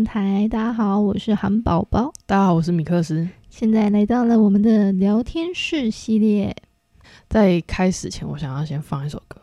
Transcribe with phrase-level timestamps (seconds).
[0.00, 0.48] 电台。
[0.48, 2.10] 大家好，我是韩宝宝。
[2.24, 3.28] 大家好，我是米克斯。
[3.50, 6.56] 现在来到了我们的聊天室系列。
[7.28, 9.38] 在开始前，我想要先放一首歌。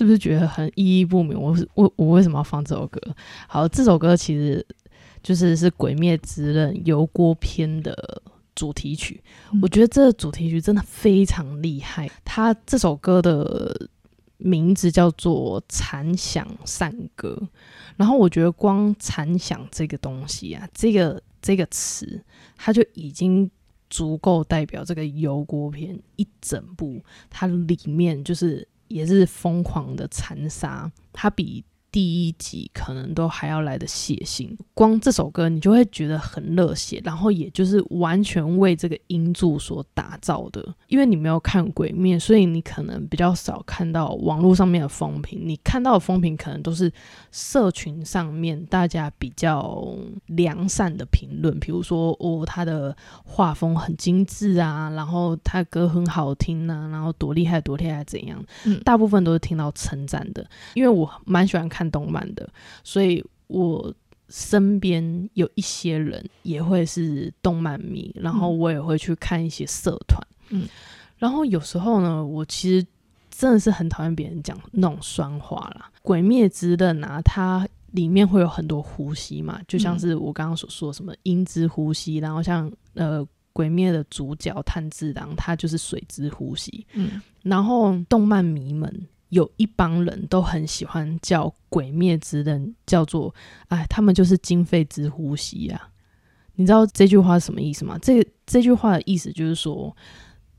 [0.00, 1.38] 是不是觉得很意义不明？
[1.38, 2.98] 我是我我为什么要放这首歌？
[3.46, 4.66] 好，这首歌其实
[5.22, 8.22] 就是是《鬼灭之刃》油锅篇的
[8.54, 9.22] 主题曲。
[9.60, 12.10] 我觉得这个主题曲真的非常厉害。
[12.24, 13.90] 它这首歌的
[14.38, 17.38] 名字叫做《残响善歌》，
[17.98, 22.24] 然后我觉得光“残响”这个东西啊，这个这个词，
[22.56, 23.50] 它就已经
[23.90, 28.66] 足够代表这个油锅篇一整部，它里面就是。
[28.90, 31.64] 也是疯狂的残杀，他比。
[31.92, 40.64] 第一集可能都还要来的血腥，光这首歌你就会觉得很热血，然后也就是完全为这个音柱所打造的。
[40.86, 45.40] 因为你没有看《鬼面》，所以你可能比较少看到网络上面的风评。
[45.42, 46.92] 你看到的风评可能都是
[47.32, 49.92] 社群上面大家比较
[50.26, 58.40] 良善的评论，比如说哦，他的画风很精致啊，然后他歌很好听啊，然后多厉害多厉害怎样？
[58.64, 61.79] 嗯，大部分都是听到称赞的，因为我蛮喜欢看。
[61.80, 62.46] 看动漫的，
[62.84, 63.90] 所以我
[64.28, 70.68] 身边有一些人也会是动漫迷，然后我也会去看一些社团，嗯，
[71.16, 72.86] 然后有时候呢，我其实
[73.30, 75.90] 真的是很讨厌别人讲那种酸话啦。
[76.02, 89.08] 鬼灭之刃啊，它里面会有很多呼吸嘛，就像是我刚刚所说什么音之呼吸，然后像呃鬼灭的主角炭治郎，他就是水之呼吸，嗯，然后动漫迷们。
[89.30, 93.34] 有一帮人都很喜欢叫《鬼灭之刃》叫做
[93.68, 95.88] “哎，他们就是经费之呼吸啊！”
[96.56, 97.96] 你知道这句话是什么意思吗？
[98.02, 99.96] 这这句话的意思就是说，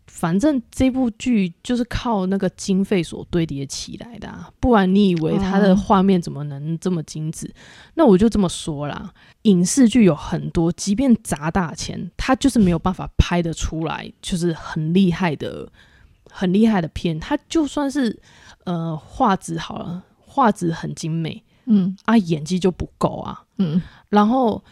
[0.07, 7.53] 反正这部剧就是靠那个经费所堆叠起来的，啊，不然你以为它的画面怎么能这么精致？
[7.95, 15.71] 那我就这么说啦，影视剧有很多，即便砸大钱，它就是没有办法拍得出来，就是很厉害的、
[16.31, 18.19] 很厉害的片，它就算是。
[18.65, 21.95] 呃，画质好了，画质很精美，嗯。
[22.05, 24.63] 啊，演技就不够啊，嗯，然后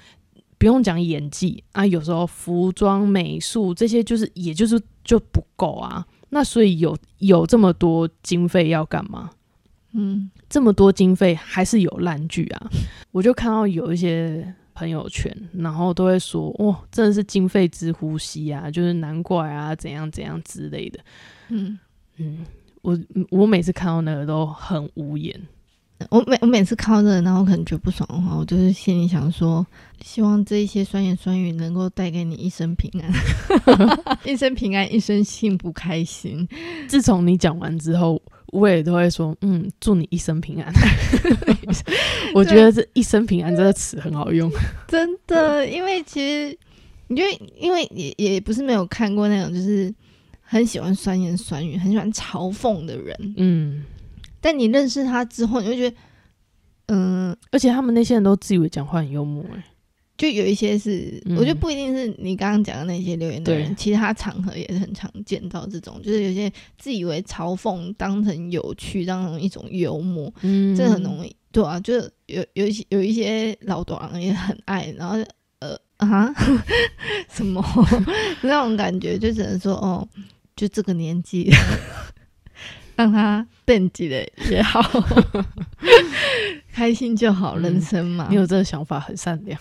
[0.57, 9.31] 不用讲演技啊，有时候服装美术这些就是也就是就不够啊，那所以有有这么多经费要干嘛？
[9.93, 12.69] 嗯，这么多经费还是有烂剧啊，
[13.11, 20.99] 我就看到有一些朋友圈，然后都会说，哇，真的是经费之呼吸啊，就是难怪啊，怎样怎样之类的，
[21.49, 21.79] 嗯。
[22.17, 22.45] 嗯。
[22.81, 22.97] 我
[23.29, 25.39] 我每次看到那个都很无言。
[26.09, 29.67] 我每我每次看到这个，然后可能觉得不爽的话，我就是心里想说，
[30.01, 33.11] 希望这一些酸言酸语能够带给你一生平安，
[34.23, 36.47] 一生平安，一生幸福开心。
[36.87, 38.21] 自从你讲完之后，
[38.53, 40.71] 我也都会说，嗯，祝你一生平安。
[42.33, 44.49] 我觉得这一生平安这个词很好用，
[44.87, 46.57] 真的，因为其实
[47.09, 49.93] 因为，因为也也不是没有看过那种，就是。
[50.51, 53.85] 很喜欢酸言酸语，很喜欢嘲讽的人，嗯，
[54.41, 55.95] 但你认识他之后，你会觉得，
[56.87, 59.63] 嗯，而且他们那些人都自以为讲话很幽默，哎，
[60.17, 75.15] 就有一些是，我觉得不一定是你刚刚讲的那些留言的人，其他场合也是很常见到这种，就是有些自以为嘲讽当成有趣，当成一种幽默，嗯，这很容易，对啊，就是有有一些有一些老短也很爱，然后
[75.59, 76.33] 呃啊？
[77.29, 77.63] 什么？
[78.41, 80.07] 那种感觉，就只能说哦。
[80.59, 81.49] 就这个年纪，
[82.97, 84.81] 让他惦记的也好，
[86.73, 88.27] 开心就好，人生嘛。
[88.29, 89.57] 你有这个想法很善良，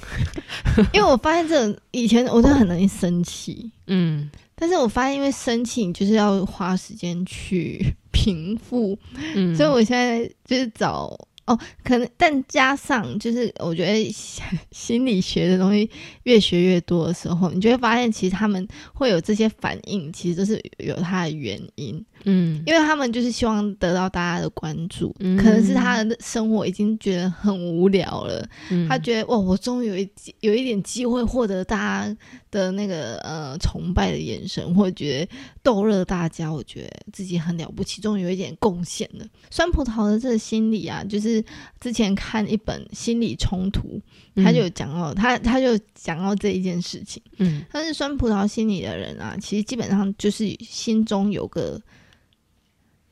[0.93, 8.99] 因为我发现这以前我真的很容易生气，嗯，但是我发现因为生气，你就是要花时间去 平复，
[9.37, 11.17] 嗯，所以我现在就是找。
[11.49, 14.15] 哦，可能，但加上就是，我觉得
[14.71, 15.91] 心理学的东西
[16.25, 22.05] 越学越多的时候，你就会发现，其实他们会有这些反应，其实都是有它的原因。
[22.25, 28.47] 嗯，因为他们就是希望得到大家的关注，可能是他的生活已经觉得很无聊了，
[28.89, 30.11] 他觉得哇，我终于有一
[30.41, 32.17] 有一点机会获得大家
[32.51, 35.33] 的那个呃崇拜的眼神，或者觉得
[35.63, 39.25] 逗乐大家，我觉得自己很了不起，终于有一点贡献了。
[39.51, 41.43] 酸葡萄的这个心理啊，就是
[41.81, 44.01] 之前看一本心理冲突，
[44.37, 51.81] 他就讲到他他就讲到这一件事情，嗯，但是酸葡萄心理的人啊，其实基本上就是心中有个。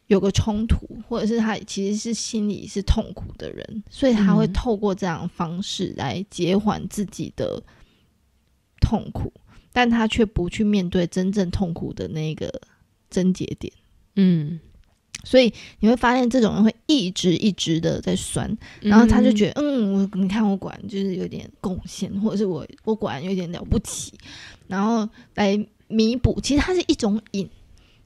[0.09, 7.63] 有个冲突，或者是他其实是心里是痛苦的人，所以他会透过这样方式来减缓自己的
[8.81, 9.33] 痛苦，
[9.73, 12.61] 但他却不去面对真正痛苦的那个
[13.11, 13.73] 症结点。
[14.15, 14.61] 嗯，
[15.25, 24.13] 所以你会发现这种人会一直一直的在酸，然后他就觉得，嗯，我你看我果然就是有点贡献，或者是我我果然有点了不起，
[24.69, 25.59] 然后来
[25.89, 26.41] 弥补。
[26.41, 27.49] 其实它是一种瘾，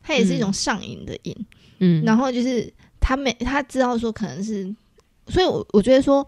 [0.02, 1.36] 它也是一种上瘾的瘾。
[1.78, 4.74] 嗯，然后就是他没他知道说可能是，
[5.28, 6.26] 所以我我觉得说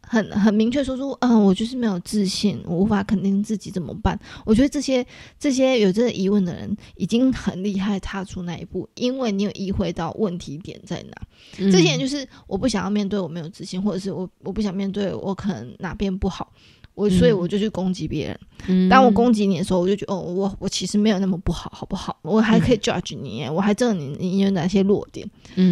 [0.00, 4.18] 很很明确说出，嗯，我就是没有自信，我无法肯定自己怎么办？
[4.46, 5.06] 我觉得这些
[5.38, 11.70] 这些有这个疑问的人已经很厉害，踏出那一步，因为你有意会到问题点在哪。
[11.70, 16.50] 这些人就是我不想要面对我没有自信，或者是我我不想面对我可能哪边不好。
[16.98, 18.88] 我所以我就去攻击别人。
[18.90, 22.18] 当我攻击你的时候，我就觉得哦，我我其实没有那么不好，好不好？
[22.22, 25.24] 我还可以 judge 你，我还知道你你有哪些弱点。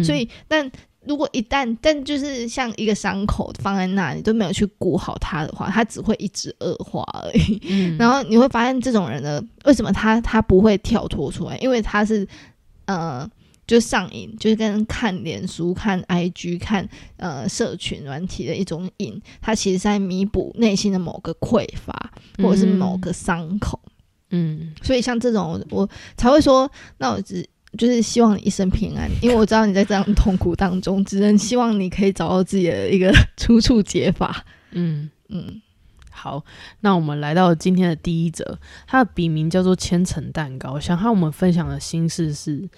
[0.03, 0.71] 所以，但
[1.05, 7.61] 如果一旦但就是像一个伤口放在那里都没有去顾好它的话，它只会一直恶化而已。
[7.99, 11.57] 然后你会发现，这种人呢，为什么他他不会跳脱出来？
[11.57, 12.25] 因为他是
[12.85, 13.29] 呃。
[13.67, 16.87] 就上瘾，就是跟看脸书、看 IG、看
[17.17, 23.77] 呃社群软体的一种瘾，它其实在弥补内心的某个匮乏，或者是某个伤口。
[24.29, 27.45] 嗯，所以像这种，我才会说，那我只
[27.77, 34.45] 就是希望你一生平安，因为我知道你在这样痛苦当中，只能希望你可以找到自己的一个出处解法。
[34.71, 35.61] 嗯嗯，
[36.09, 36.41] 好，
[36.79, 42.69] 那我们来到今天的第一则，它的笔名叫做千层蛋糕，想和我们分享的心事是。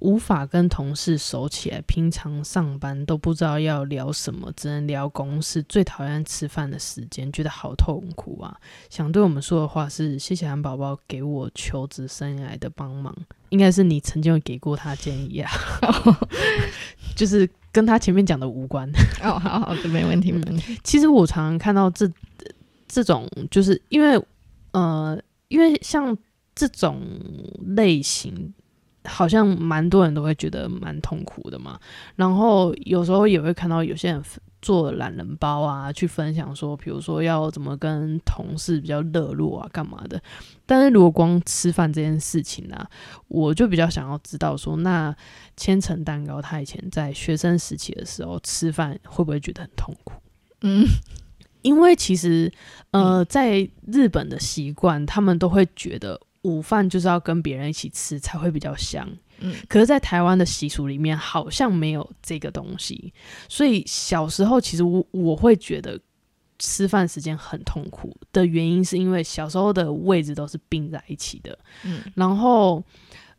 [0.00, 5.60] 无法跟同事熟起来，平常上班都不知道要聊什么，只能聊公事。
[5.64, 8.56] 最讨厌吃饭的时间，觉得好痛苦啊！
[8.88, 13.12] 想对我们说的话是：谢谢韩宝宝给我求职生涯的帮忙，
[13.48, 15.50] 应该是你曾经有给过他建议啊，
[17.16, 18.88] 就是跟他前面讲的无关。
[19.22, 20.78] 哦，好好的，没问题，没问题。
[20.84, 22.08] 其实我常常看到这
[22.86, 24.24] 这种，就是因为
[24.70, 26.16] 呃，因为像
[26.54, 27.02] 这种
[27.74, 28.54] 类型。
[29.08, 31.80] 好像蛮多人都会觉得蛮痛苦的嘛，
[32.14, 34.22] 然后有时候也会看到有些人
[34.60, 40.20] 做懒人包啊，去分享说，比如说要怎么跟同事比较热络啊，干嘛的。
[40.66, 42.86] 但是如果光吃饭这件事情呢，
[43.28, 45.14] 我就比较想要知道说，那
[45.56, 50.14] 千层蛋糕他以前在学生时期的时候吃饭会不会觉得很痛苦？
[50.62, 50.84] 嗯，
[51.62, 52.52] 因为其实
[52.90, 56.20] 呃，在日本的习惯，他们都会觉得。
[56.48, 59.08] 午饭就是要跟别人一起吃才会比较香，
[59.40, 63.12] 嗯，可是，在台湾的习俗里面好像没有这个东西，
[63.48, 66.00] 所以小时候其实我我会觉得
[66.58, 72.82] 吃饭时间很痛苦的原因，是因为小时候的位置都是并在一起的，嗯，然后，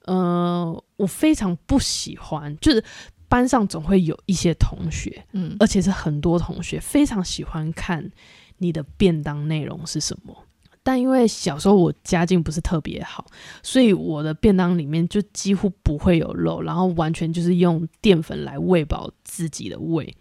[0.06, 2.84] 呃，我非常不喜欢，就是
[3.28, 8.10] 班上总会有一些同学，嗯，而且是很多同学非常喜欢看
[8.58, 10.46] 你的便当内容是什么。
[10.90, 13.24] 但因为小时候我家境不是特别好，
[13.62, 20.12] 所以我的便当里面就几乎不会有肉，然后完全就是用淀粉来喂饱自己的胃。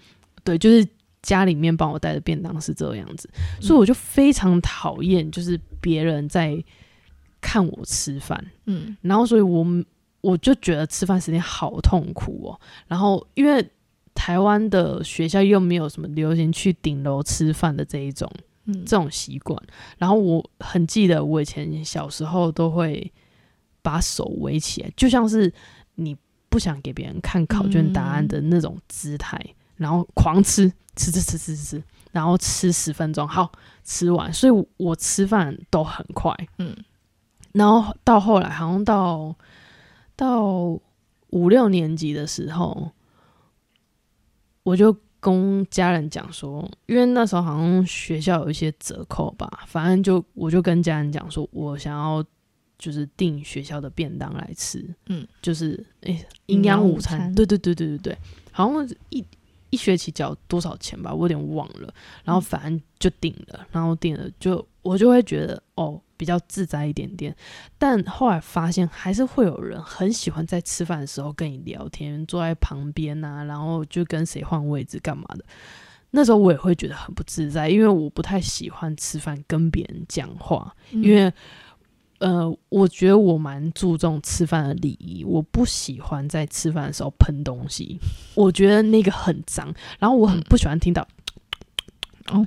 [0.45, 0.87] 对，就是
[1.23, 3.31] 家里面帮我带的便当是这样子，
[3.63, 6.63] 所以我就非常讨厌就是别人在
[7.41, 8.45] 看我吃饭。
[8.67, 9.65] 嗯，然后所以我
[10.21, 12.61] 我就觉得吃饭时间好痛苦哦。
[12.87, 13.67] 然后因为
[14.15, 18.31] 台湾的学校又没有什么流行去顶楼吃饭的这一种。
[18.85, 19.61] 这种习惯，
[19.97, 23.13] 然后我很记得，我以前小时候都会
[23.83, 25.53] 把手围起来，就像是
[25.95, 26.17] 你
[26.49, 29.41] 不想给别人看考卷答案的那种姿态，
[29.77, 31.83] 然后狂吃，吃吃吃吃吃，
[32.13, 33.51] 然后吃十分钟，好
[33.85, 36.77] 吃完，所以我吃饭都很快，嗯，
[37.53, 39.35] 然后到后来，好像到
[40.15, 40.79] 到
[41.31, 42.93] 五六年级的时候，
[44.63, 44.97] 我就。
[45.21, 52.25] 跟家人讲说，因为那时候好像学校有一些折扣吧，反正就我就跟家人讲说，我想要
[52.79, 58.19] 就是订学校的便当来吃，嗯，就是诶营养午餐，对对对对对对，
[58.53, 59.25] 好像一
[59.71, 61.93] 一学期交多少钱吧，我有点忘了，
[62.25, 66.01] 然后反正就订了，然后订了就我就会觉得哦。
[66.19, 67.35] 比较自在一点点，
[67.79, 75.45] 但后来发现还是会有人很喜欢在吃饭的时候跟你聊天，坐在旁边啊，然后就跟谁换位置干嘛的。
[76.11, 81.33] 那时候我也会觉得很不自在，因为我不太喜欢吃饭跟别人讲话，因为
[82.19, 87.99] 呃，我觉得我蛮注重吃饭的礼仪，我不喜欢在吃饭的时候喷东西，
[88.35, 91.07] 我觉得那个很脏，然后我很不喜欢听到
[92.33, 92.45] 哦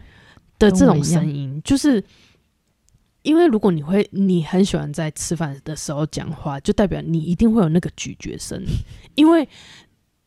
[0.59, 2.03] 的这种声音，就是。
[3.23, 8.63] 因为如果你会，你很喜欢在吃饭的时候讲话，就代表你一定会有那个咀嚼声。
[9.15, 9.47] 因为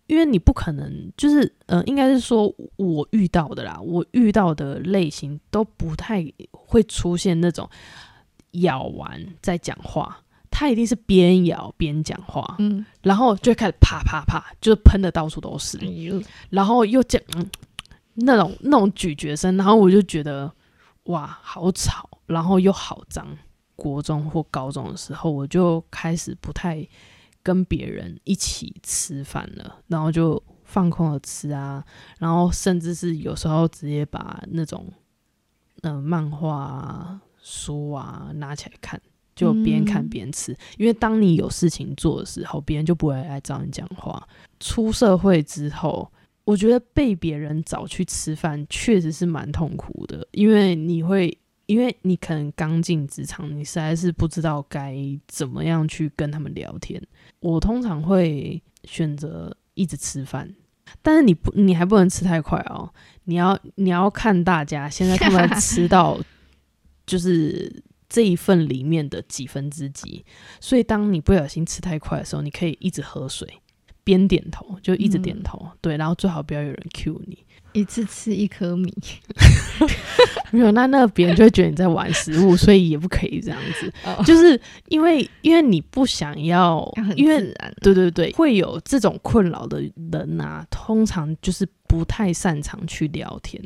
[0.07, 7.69] 因为你不可能，就是呃，应该是说我遇到的啦，我遇到的类型都不太会出现那种
[8.53, 10.19] 咬完再讲话，
[10.51, 15.79] 他一定是边咬边讲话，嗯，然后就开始啪啪啪，就是喷的到处都是，
[16.51, 17.21] 然后又讲
[18.13, 20.53] 那种那种咀嚼声，然后我就觉得
[21.05, 23.37] 哇，好吵，然后又好脏。
[23.76, 26.87] 国中或高中的时候，我就开始不太。
[27.43, 31.85] 跟别人一起吃饭了，然后就放空了吃啊，
[32.19, 34.90] 然后甚至是有时候直接把那种
[35.83, 38.99] 嗯漫画啊、书啊拿起来看，
[39.37, 40.57] 就边看边吃。
[40.78, 44.26] 因为当你有事情做的时候，别人就不会来找你讲话。
[44.59, 46.11] 出社会之后，
[46.47, 51.37] 我觉得被别人找去吃饭确实是蛮痛苦的，因为你会。
[51.66, 57.02] 因为你可能刚进职场，你实在是不知道该怎么样去跟他们聊天。
[57.40, 60.54] 我通常会选择一直吃饭，
[61.00, 62.92] 但是你不，你还不能吃太快哦。
[63.25, 66.21] 你要你要看大家现在他们吃到
[67.06, 70.25] 就是这一份里面的几分之几，
[70.61, 73.49] 所以当你不小心吃太快的时候，你可以一直喝水，
[74.04, 77.44] 边点头就一直点头，对，然后最好不要有人 cue 你。
[77.75, 78.90] 一次吃一颗米，
[80.50, 83.93] 没有那那别人就会觉得你在玩食物，所以也不可以这样子。
[84.25, 87.43] 就是因为因为你不想要，因为
[87.83, 93.61] 对对对，会有这种困扰的人啊，通常就是不太擅长去聊天，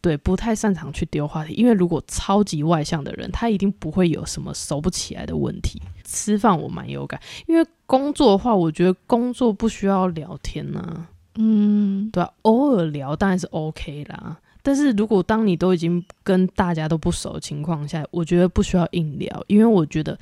[0.00, 1.52] 对，不太擅长去丢话题。
[1.52, 5.82] 因为如果超级外向的人，他一定不会有什么熟不起来的问题。
[6.04, 11.06] 吃饭我蛮有感，因为工作的话，我觉得工作不需要聊天呐。
[11.40, 14.36] 嗯，对，偶尔聊当然是 OK 啦。
[14.60, 20.18] 但是如果当你都已经跟大家都不熟的情况下，我觉得不需要硬聊，因为我觉得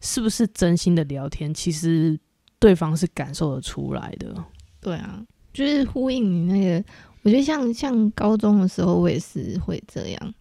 [0.00, 2.18] 是不是真心的聊天，其实
[2.60, 4.32] 对方是感受得出来的。
[4.80, 5.20] 对啊，
[5.52, 6.84] 就是呼应你那个，
[7.22, 10.34] 我觉得像像高中的时候，我也是会这样。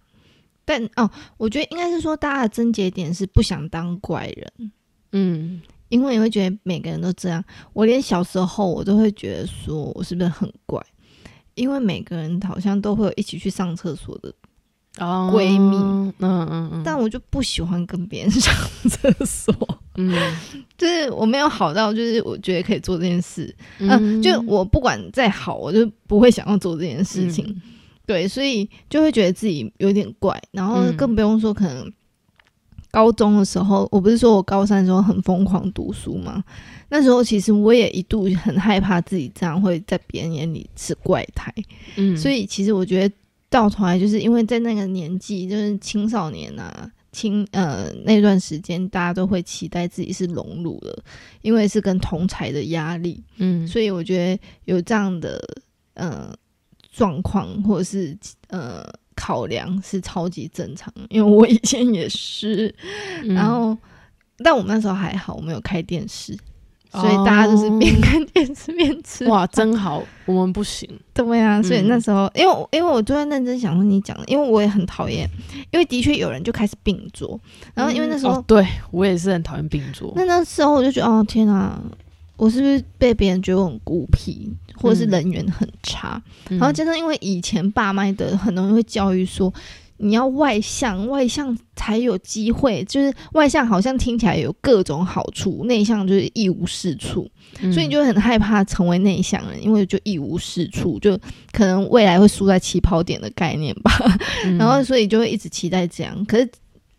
[0.63, 4.71] 但哦，我觉得应该是说，大家的症结点是不想当怪人。
[5.11, 5.61] 嗯。
[5.89, 7.43] 因为你会觉得每个人都这样，
[7.73, 10.81] 我连小时候我都会觉得说我是不是很怪？
[11.55, 14.33] 因为每个人好像都会有一起去上厕所的
[14.95, 18.53] 闺蜜，嗯嗯嗯，但我就不喜欢跟别人上
[18.89, 19.53] 厕所，
[19.97, 20.13] 嗯，
[20.77, 27.61] 就是我没有好到就是我觉得可以做这件事，嗯，就我不管再好，我就不会想要做这件事情，
[28.05, 31.91] 对，所以就会觉得自己有点怪，然后更不用说可能。
[32.91, 36.43] 高中的时候，我不是说我高三的时候很疯狂读书吗？
[36.89, 41.53] 那时候其实我也一度很害怕自己这样会在别人眼里是怪胎。
[41.97, 43.15] 嗯，所以其实我觉得
[43.47, 51.03] 到头来就是因为在那个年纪，就是青少年啊，青呃那段时间，大家都会期待自己是融入的，
[51.41, 53.23] 因为是跟同才的压力。
[53.37, 55.39] 嗯，所以我觉得有这样的
[55.93, 56.33] 呃
[56.91, 58.17] 状况，或者是
[58.47, 58.83] 呃。
[59.19, 62.73] 考量是超级正常，因为我以前也是，
[63.25, 63.77] 然后，
[64.37, 66.37] 但我们那时候还好，我们有开电视，
[66.89, 69.27] 所以大家就是边看电视边吃。
[69.27, 70.89] 哇，真好，我们不行。
[71.13, 75.29] 对啊，所以那时候，因为因为我就在认真想跟你讲，因为我也很讨厌，
[75.71, 77.37] 因为的确有人就开始并桌，
[77.73, 80.13] 然后因为那时候，对我也是很讨厌并桌。
[80.15, 81.77] 那那时候我就觉得，哦天啊，
[82.39, 84.51] 我是不是被别人觉得我很孤僻？
[84.81, 89.53] 或者是人缘很差，然后加上因为以前爸妈的很容易会教育说，
[89.97, 97.29] 你要外向，外向才有机会，就是外向好像听起来有各种好处，内向就是一无是处，
[97.73, 101.19] 所以你就很害怕成为内向人，因为就一无是处，就
[101.51, 103.91] 可能未来会输在起跑点的概念吧。
[104.57, 106.49] 然后所以就会一直期待这样，可是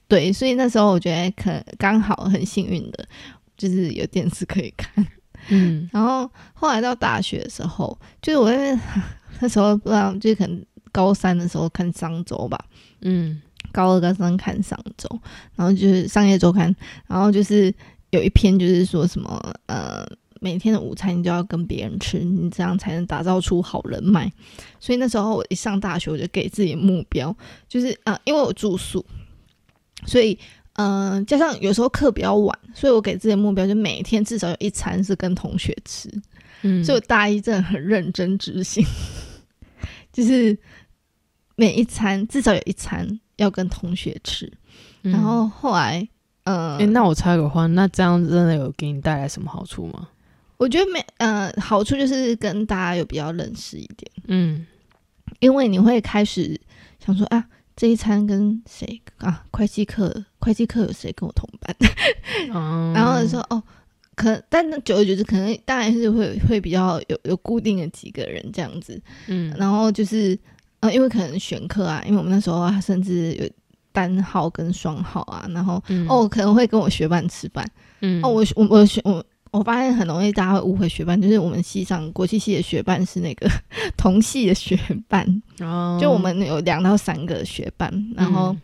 [0.07, 3.09] 对，所以那时候我觉得可刚好很幸运的，
[3.57, 5.07] 就是有电视可以看。
[5.49, 8.79] 嗯，然后后来到大学的时候，就是我因为
[9.41, 12.63] 那时候不知道，就是可能高三的时候看商周吧，
[13.01, 13.41] 嗯，
[13.73, 15.09] 高二高三看商周，
[15.57, 16.75] 然后就是商业周刊，
[17.07, 17.75] 然后就是
[18.11, 20.07] 有一篇就是说什么呃，
[20.41, 24.31] 每天的午餐你都要跟别人吃，你这样才能打造出好人脉。
[24.79, 27.35] 所以那时候我一上大学，我就给自己目标，
[27.69, 29.05] 就是啊，因为我住宿，
[30.07, 30.39] 所以。
[30.75, 36.09] 嗯，加上有时候课比较晚，所以我给自己的目标就每天至少有一餐是跟同学吃。
[36.63, 38.85] 嗯，所以我大一真的很认真执行，
[40.13, 40.57] 就是
[41.57, 44.51] 每一餐至少有一餐要跟同学吃。
[45.03, 46.07] 然后后来，
[46.45, 50.09] 嗯，那我插个话，那这样真的有给你带来什么好处吗？
[50.57, 54.11] 我觉得没，呃，好处就是跟大家有比较认识一点。
[54.29, 54.67] 嗯，
[55.41, 56.59] 因为你会开始
[57.05, 57.45] 想说啊。
[57.81, 59.43] 这一餐跟谁啊？
[59.51, 61.75] 会计课，会计课有谁跟我同班？
[62.93, 63.63] 然后说哦，
[64.15, 70.39] 可但那久而久之，可能当然是会会比较有有固定的几个人这样子，嗯，然后就是
[70.81, 73.49] 呃，因为可能选课啊，因为我们那时候甚至有
[73.93, 77.67] 单号跟双号啊，然后哦可能会跟我学伴吃饭，
[78.03, 83.51] 嗯，哦我我我学我我发现很容易大家会误会学伴，就是我们系上国际系的学伴是那个
[83.97, 84.79] 同系的学
[85.09, 88.57] 伴，哦，就我们有两到三个学伴，然后。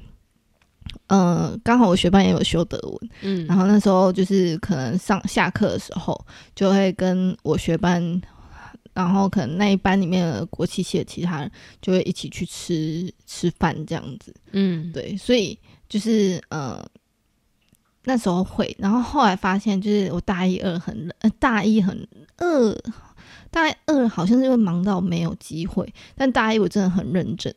[1.08, 6.18] 嗯，刚好我学班也有修德文，嗯，然后那时候就是可能上下课的时候，
[6.54, 8.20] 就会跟我学班，
[8.92, 11.50] 然后可能那一班里面的国旗系的其他人
[11.80, 15.56] 就会一起去吃吃饭这样子，嗯，对，所以
[15.88, 16.84] 就是呃
[18.06, 22.08] 那时候会，然后后来发现就是我大一二很呃大一很
[22.38, 22.76] 二。
[23.48, 27.50] 大二好像是因为忙到没有机会，但大一我真的很认真，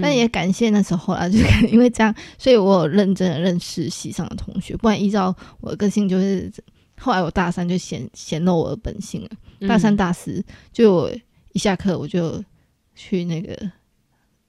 [0.00, 6.50] 但也感谢那时候啦， 就是因为这样，所以我有认真的认识系上的同学，不然依照我的个性，就是
[6.98, 9.68] 后来我大三就显显露我的本性了。
[9.68, 10.42] 大三大四
[10.72, 11.10] 就我
[11.52, 12.42] 一下课我就
[12.94, 13.54] 去那个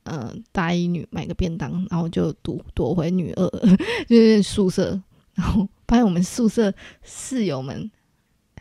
[0.04, 3.50] 嗯大一女买个便当，然后就躲躲回女二
[4.08, 4.98] 就是宿舍，
[5.36, 6.74] 然后发现我们宿舍
[7.04, 7.92] 室友们。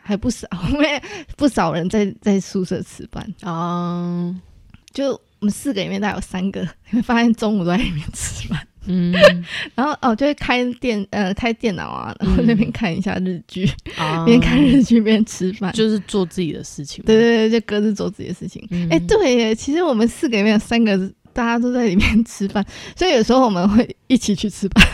[0.05, 1.01] 还不少， 因为
[1.37, 4.35] 不少人在在宿舍吃饭哦。
[4.91, 8.67] 就我们四个里面，大概有三个，你会发现中午都在里面吃饭。
[8.85, 9.13] 嗯，
[9.75, 13.65] 然后哦，就会开电呃开电脑啊，然后那边看一下日剧，
[14.25, 17.01] 边看日剧边吃饭，就是做自己的事情。
[17.05, 18.61] 对对对，就各自做自己的事情。
[18.91, 20.97] 哎，对耶，其实我们四个里面有三个
[21.31, 22.65] 大家都在里面吃饭，
[22.97, 24.85] 所以有时候我们会一起去吃饭。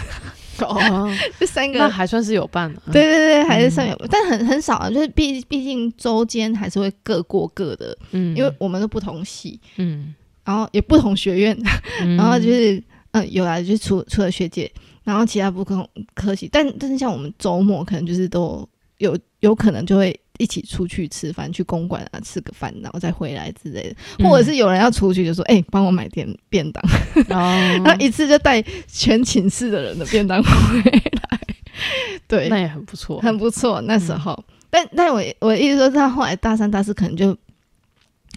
[0.68, 2.82] 哦， 这三个那还算是有伴了。
[2.92, 4.90] 对对对，还是算有，但很很少啊。
[4.90, 10.14] 就是毕毕竟周间还是会各过各的，嗯，因为我们都不同系，嗯，
[10.44, 11.58] 然后也不同学院，
[12.18, 12.82] 然后就是
[13.12, 14.72] 嗯，有来就是除除了学姐，
[15.04, 20.20] 然后其他不同科系，但但是像我们周末可能就是都有有可能就会。
[20.40, 26.82] 一起出去吃饭，去公馆啊吃个饭，然后再回来之类的，或者是有人要出去，就说：“哎，帮我买点便当。”
[27.28, 31.40] 然后一次就带全寝室的人的便当回来。
[32.28, 33.82] 对，那也很不错，很不错。
[33.82, 37.38] 那时候，但但我我意思说，他后来大三、大四可能就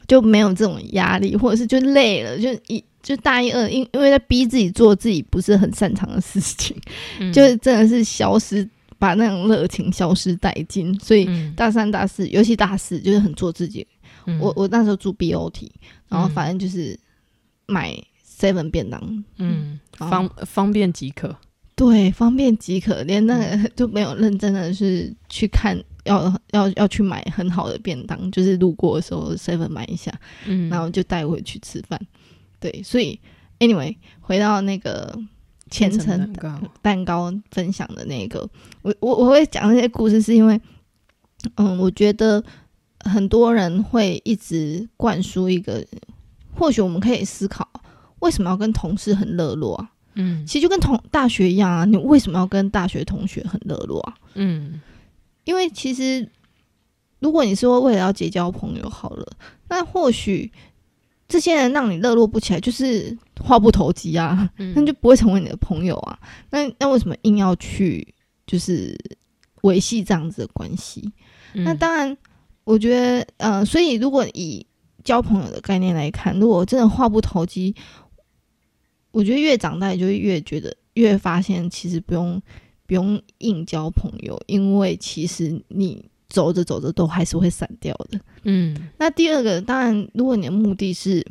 [0.08, 6.76] 就没有这种压力，或者是就累了，就一就大一、二，因因为在逼自己做自己不是很擅长的事情，
[7.32, 8.68] 就是真的是消失。
[9.02, 13.84] 把那种热情消失殆尽，所以大三、大四，尤其大四，就是很做自己。
[14.38, 15.68] 我我那时候住 BOT，
[16.08, 16.96] 然后反正就是
[17.66, 17.92] 买
[18.24, 21.34] seven 便当，嗯，方方便即可，
[21.74, 30.12] 对，方便即可，连那个 就没有认真的是去看，要要要去买很好的便当，就是路过的时候 seven 买一下，
[30.46, 32.00] 嗯，然后就带回去吃饭。
[32.60, 33.18] 对，所以
[33.58, 35.18] anyway，回到那个。
[35.72, 36.32] 千层
[36.82, 38.46] 蛋糕分享的那个，
[38.82, 40.60] 我我我会讲那些故事，是因为，
[41.56, 42.44] 嗯，我觉得
[43.00, 45.82] 很多人会一直灌输一个，
[46.54, 47.66] 或许我们可以思考，
[48.18, 49.90] 为什么要跟同事很热络啊？
[50.14, 54.14] 嗯，其实就跟同大学一样啊，你为什么要跟大学同学很热络啊？
[54.34, 54.78] 嗯，
[55.44, 56.28] 因为其实
[57.18, 59.26] 如果你说为了要结交朋友好了，
[59.68, 60.52] 那或许。
[61.32, 66.18] 这些人让你热络不起来，就是话不投机啊，那就不会成为你的朋友啊。
[66.50, 68.06] 那那为什么硬要去
[68.46, 68.94] 就是
[69.62, 71.10] 维系这样子的关系？
[71.54, 72.14] 那当然，
[72.64, 74.66] 我觉得，呃，所以如果以
[75.02, 77.74] 交朋友的概念来看，如果真的话不投机，
[79.10, 82.42] 我觉得越长大就会越觉得越发现，其实不用
[82.86, 86.11] 不用硬交朋友，因为其实你。
[86.32, 88.18] 走着走着都还是会散掉的。
[88.44, 91.24] 嗯，那第二个，当然，如果你的目的是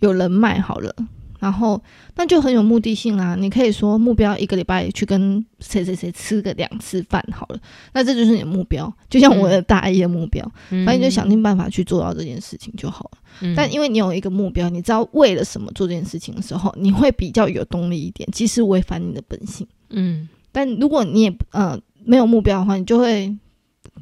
[0.00, 0.94] 有人脉好了，
[1.40, 1.82] 然后
[2.14, 3.34] 那就很有目的性啦。
[3.34, 7.58] 你可以说目标一个礼拜去跟谁谁谁吃个两次饭好了，
[7.94, 8.92] 那这就是你的目标。
[9.08, 13.54] 就像我的大一的目标，反正就想尽办法去做到这件事情就好了。
[13.56, 19.66] 但因为你有一个目标，你知道为了什么做这件事情的时候，你会比较有动力一点，即使违反你的本性。
[19.88, 21.80] 嗯，但如果你也嗯。
[22.06, 23.36] 没有目标的话，你就会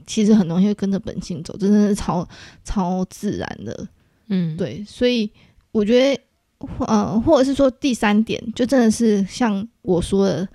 [0.06, 2.28] 其实很容易会跟着本性走，真的是超
[2.62, 3.88] 超自然的，
[4.28, 4.84] 嗯，对。
[4.86, 5.30] 所以
[5.72, 6.22] 我觉得，
[6.86, 10.48] 呃，或者是说第三点，就真的是像我说的，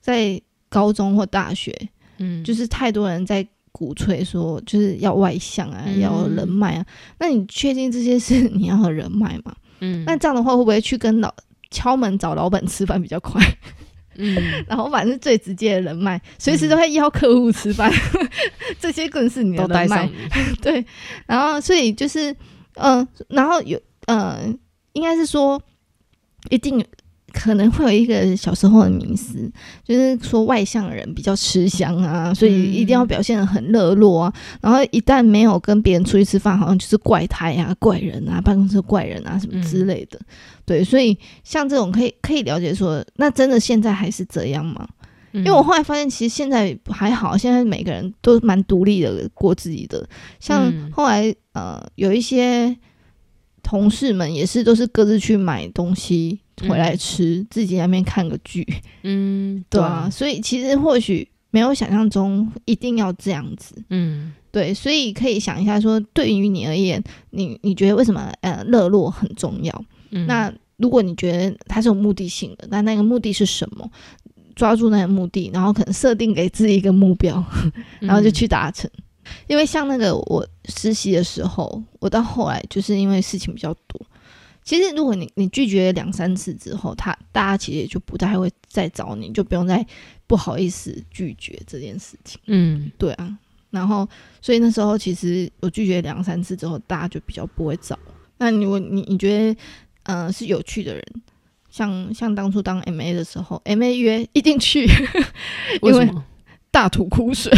[0.00, 1.72] 在高中或大学，
[2.16, 6.86] 嗯，就是太多人在鼓吹说就是要外向啊，要人脉啊。
[7.18, 9.54] 那你确定这些是你要的人脉吗？
[9.80, 11.32] 嗯，那这样的话会不会去跟老
[11.70, 13.40] 敲门找老板吃饭比较快？
[14.18, 17.90] 嗯，然后反正是最直接的人脉，随时都会邀客户吃饭，
[18.78, 20.10] 这些更是你的人脉。
[20.60, 20.84] 对，
[21.26, 22.34] 然后所以就是，
[22.74, 24.58] 嗯，然后有，嗯，
[24.92, 25.60] 应该是说，
[26.50, 26.84] 一定
[27.32, 29.50] 可能会有一个小时候的迷思，
[29.84, 34.34] 就是说外向人比较吃香啊，所以一定要表现的很热络啊。
[34.60, 40.18] 然后一旦没有跟别人出去吃饭，好像就是怪胎啊、怪人啊、办公室怪人啊什么之类的。
[40.68, 44.86] 对，所以像这种可以可以了解说，那真的现在还是这样吗？
[45.32, 50.08] 因为我后来发现，其实现在还好，现在每个人都蛮独立的过自己的。
[50.38, 52.76] 像后来呃，有一些
[53.62, 56.40] 同事们也是都是各自去买东西。
[56.68, 58.66] 回来吃，自己那边看个剧，
[59.04, 67.00] 嗯，对啊，所以其实或许没有想象中一定要这样子，嗯，对，所以可以想一下，说对于你而言，
[67.30, 69.84] 你你觉得为什么呃热络很重要？
[70.10, 73.90] 那如果你觉得它是有目的性的，那那个目的是什么？
[74.54, 77.44] 抓住那个目的，然后可能设定给自己一个目标，
[78.00, 78.90] 然后就去达成。
[79.46, 84.00] 因为像那个我实习的时候，我到后来就是因为事情比较多。
[84.64, 89.86] 其实，如果你你拒绝两三次之后，他大家其实也就不太会再找你，就不用再
[90.26, 92.40] 不好意思拒绝这件事情。
[92.46, 93.38] 嗯，对啊。
[93.70, 94.08] 然后，
[94.42, 97.98] 所以那时候其实我拒绝两三次之后，大家就比较不会找。
[98.38, 99.60] 那如果你你觉得，
[100.08, 101.02] 嗯，是有趣的人，
[101.70, 104.86] 像像当初当 M A 的时候，M A 约一定去，
[105.80, 106.10] 因为？
[106.70, 107.50] 大吐苦水，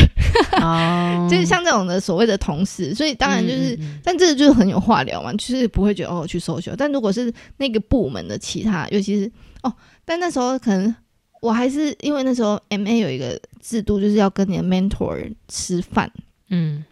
[1.29, 6.73] 就是像这种的所谓的同事，所以当然就是，但这个就是很有话聊嘛，就是不会觉得哦去收秀。
[6.79, 9.31] 但如果是那个部门的其他，尤其是
[9.65, 9.73] 哦，
[10.05, 10.95] 但那时候可能
[11.43, 16.11] 我还是因为那时候 M A 有一个制度，就是要跟你的 mentor 吃饭，
[16.49, 16.85] 嗯，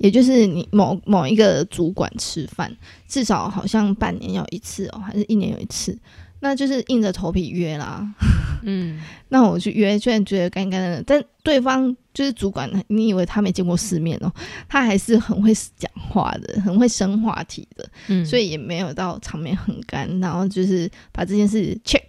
[0.00, 2.74] 也就是你某某一个主管吃饭，
[3.06, 5.96] 至少好像半年有一次哦，还是一年有一次。
[6.42, 8.02] 那就是硬着头皮约啦，
[8.64, 14.32] 嗯，那我去约，虽然觉得尴尬的，但对方就是主管，你以为他没见过世面哦，
[14.66, 22.00] 他还是很会讲话的，很会生话题的，嗯，所以也没有到场面很干，然后就是把这件事 check，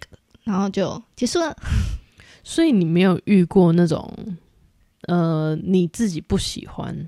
[0.44, 1.54] 然后就结束了。
[2.42, 4.10] 所以你没有遇过那种，
[5.08, 7.06] 呃，你自己不喜欢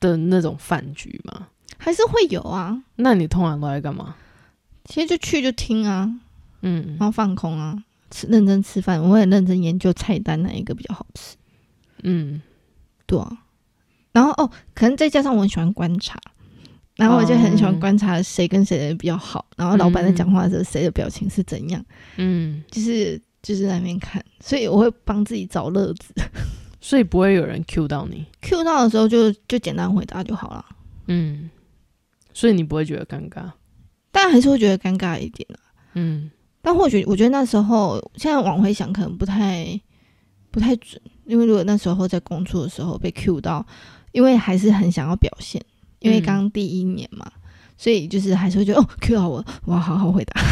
[0.00, 1.46] 的那种饭局吗？
[1.78, 2.82] 还是会有啊？
[2.96, 4.16] 那你通常都在干嘛？
[4.84, 6.12] 其实就去就听啊。
[6.62, 7.76] 嗯，然后放空啊，
[8.10, 11.36] 吃认真吃饭，我也认真研究菜单哪一个比较好吃。
[12.02, 12.42] 嗯，
[13.06, 13.30] 对啊。
[14.12, 16.20] 然后哦，可能再加上我很喜欢观察，
[16.96, 21.82] 然后我就很喜欢观察谁跟谁的比较好，然后老板在讲话的时候谁的表情是怎样。
[22.16, 26.12] 嗯，就是就是在那边看，所以我会帮自己找乐子。
[26.80, 30.64] 所以不会有人 Q 到你，Q 到的时候就就简单回答就好了。
[31.06, 31.50] 嗯，
[32.32, 33.50] 所以你不会觉得尴尬，
[34.10, 35.58] 但还是会觉得尴尬一点啊。
[35.94, 36.30] 嗯。
[36.62, 39.80] 但或许我觉得那时候，现在往回想可能不太
[40.50, 43.64] 不太准，因为如果那时候在工作的时候被 Q 到，
[44.12, 45.58] 因为还是很想要表现，
[46.00, 47.32] 因为刚第一年嘛，
[47.78, 50.42] 所以就是还是会觉得哦 Q 到我，我要好好回答，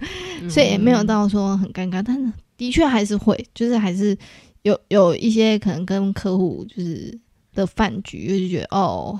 [0.48, 4.16] 所以也没有到说很尴尬，但是的确还是会，就是还是
[4.62, 7.18] 有有一些可能跟客户就是
[7.54, 9.18] 的饭局，就觉得哦，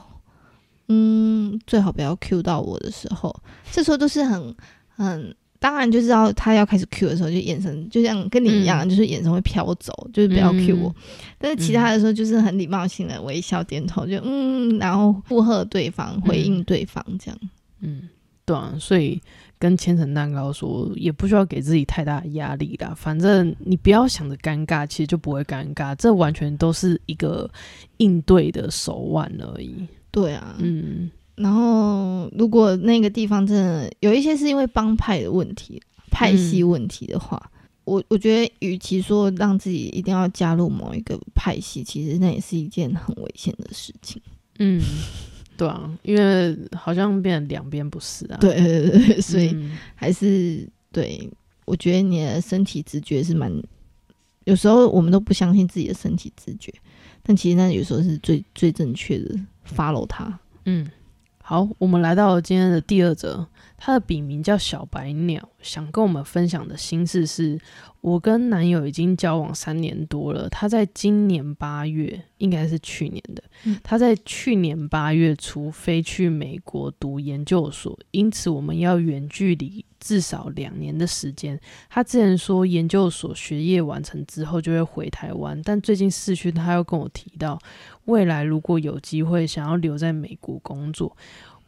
[0.88, 3.34] 嗯，最好不要 Q 到我的时候，
[3.70, 4.54] 这时候都是很
[4.88, 5.34] 很。
[5.60, 10.94] 当然就知道他要开始 Q 的时候，就眼神就像跟你一样，就是眼神会飘走，就是不要 Q 我。
[11.36, 17.36] 但是其他的时候就是很礼貌性的微笑点头，就嗯，然后附和对方，回应对方这样。
[17.80, 18.08] 嗯，
[18.44, 19.20] 对啊，所以
[19.58, 22.94] 跟千层蛋糕说，也不需要给自己太大的压力啦。
[22.96, 25.94] 反正你不要想着尴尬，其实就不会尴尬。
[25.96, 27.50] 这完全都是一个
[27.98, 29.74] 应对的手腕而已。
[30.10, 31.10] 对啊，嗯。
[31.36, 37.40] 然后，如果那个地方真的有一些是因为帮派的问题、派系问题的话，
[37.84, 44.20] 我我觉得，与其说让自己一定要加入某一个派系，其实那也是一件很危险的事情。
[44.58, 44.82] 嗯，
[45.58, 48.38] 对啊，因为好像变两边不是啊。
[48.40, 49.54] 对对对，所以
[49.94, 51.28] 还是对，
[51.66, 53.52] 我觉得你的身体直觉是蛮，
[54.44, 56.72] 有时候我们都不相信自己的身体直觉，
[57.22, 59.34] 但其实那有时候是最最正确的
[59.68, 60.38] ，follow 它。
[60.64, 60.88] 嗯。
[61.40, 63.46] 好，我们来到今天的第二则，
[63.78, 67.58] 他的笔名叫小白鸟，想跟我们分享的心事是：
[68.00, 73.42] 我跟男友已经交往三年多了，他在今年八月，应该是去年的，
[73.82, 81.58] 他在去年八月初飞去美国读研究所，因此我们要远距离至少两年的时间。
[81.90, 87.58] 他之前说研究所学业完成之后就会回台湾，但最近市区他又跟我提到。
[88.04, 91.14] 未来如果有机会想要留在美国工作，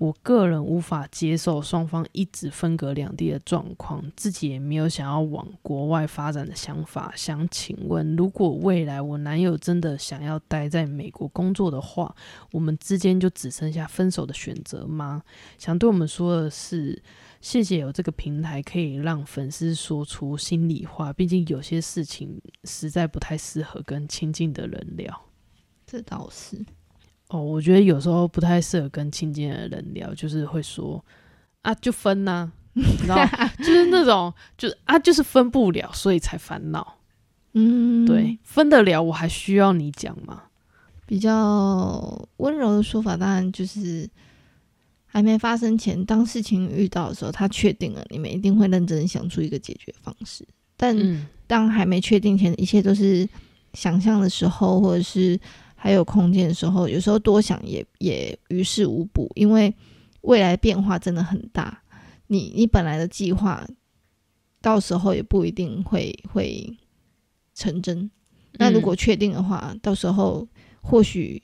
[0.00, 7.12] 我个人无法接受双方一直分隔两地的状况，自己也没有想要往国外发展的想法。
[7.14, 12.16] 想请问，如果未来我男友真的想要待在美国工作的话，
[12.50, 15.22] 我们之间就只剩下分手的选择吗？
[15.58, 17.02] 想对我们说的是，
[17.42, 21.12] 谢谢有这个平台可以让粉丝说出心里话。
[21.12, 25.26] 毕竟有些事情实在不太适合跟亲近的人聊。
[25.86, 26.64] 这倒是。
[27.30, 31.02] 哦，我觉得有时候不太适合跟亲近的人聊，就是会说
[31.62, 33.16] 啊，就分呐， 你知道，
[33.58, 36.98] 就是那种，就是啊，就是分不了，所以才烦恼。
[37.54, 40.42] 嗯，对，分得了，我还需要你讲吗？
[41.06, 44.08] 比较温柔的说法，当然就是
[45.06, 50.46] 还没发生前，当事情遇到的时候，他确定了，你们一定会认真想出一个解决方式。
[50.76, 50.96] 但
[51.48, 53.28] 当还没确定前，一切都是
[53.74, 55.38] 想象的时候，或者是
[55.82, 59.74] 还有空间的时候，有时候多想也也于事无补，因为
[60.20, 61.82] 未来变化真的很大。
[62.26, 63.66] 你你本来的计划，
[64.60, 66.76] 到时候也不一定会会。
[67.52, 68.10] 成真，
[68.52, 70.48] 那如果确定的话，到时候
[70.80, 71.42] 或许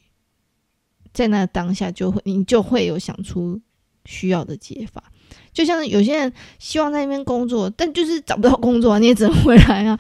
[1.13, 3.61] 在那当下就会，你就会有想出
[4.07, 5.13] 需要的解法。
[5.53, 9.99] 就像有些人希望在那边工作，但就是找不到工作，你也只能回来啊，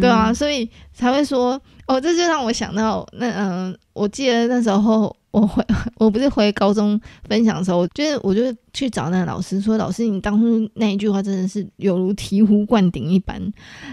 [0.00, 5.14] 对啊，所以才会说，哦，这就让我想到，那嗯，我记得那时候。
[5.30, 5.62] 我回
[5.98, 13.38] 我不是回高中分享的时候，就是我就去找那个老师说：“老师，你当初那一句话真的是犹如醍醐灌顶一般，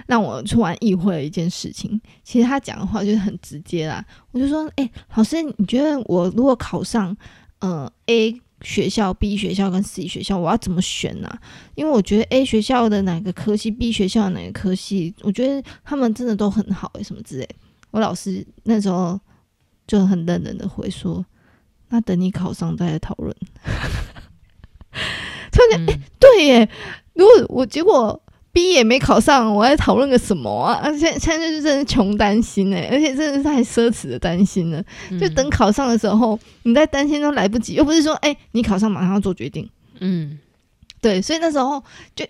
[0.08, 2.00] 让我突然意会了一件事情。
[2.24, 4.04] 其实他讲的话就是很直接啦。
[4.32, 7.16] 我就说：哎，老师，你觉得我如果考上
[7.60, 11.30] 呃 A 学校、B 学校跟 C 学校，我要怎么选呢？
[11.76, 17.48] 因为我觉得 A 学校的哪个科系，B 学校的哪个科系，我觉得他们真的都很好，什么之类。
[17.92, 19.18] 我老师那时候。”
[19.88, 21.24] 就很冷冷的回说
[21.90, 23.32] ：“那等你考上再来讨论。”
[25.52, 26.68] 突然间，对耶，
[27.14, 28.20] 如果我结果
[28.56, 30.80] B 也没考上，我还讨论个什么啊？
[30.82, 34.82] 而且现在就是真的穷担心哎，而且真的是太奢侈的担心了。
[35.20, 39.70] 就等考上的时候，你再担心都来不及，又不是说哎，你考上马上要做决定。
[40.00, 40.40] 嗯，
[41.02, 41.84] 对，所以那时候
[42.16, 42.26] 就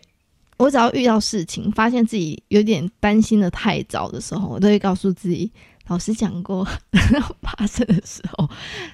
[0.57, 5.51] 我只要遇到事情，发现自己有点担心的太早的时候，我都会告诉自己。
[5.87, 6.67] 老师讲过，
[7.43, 8.49] 发生的时候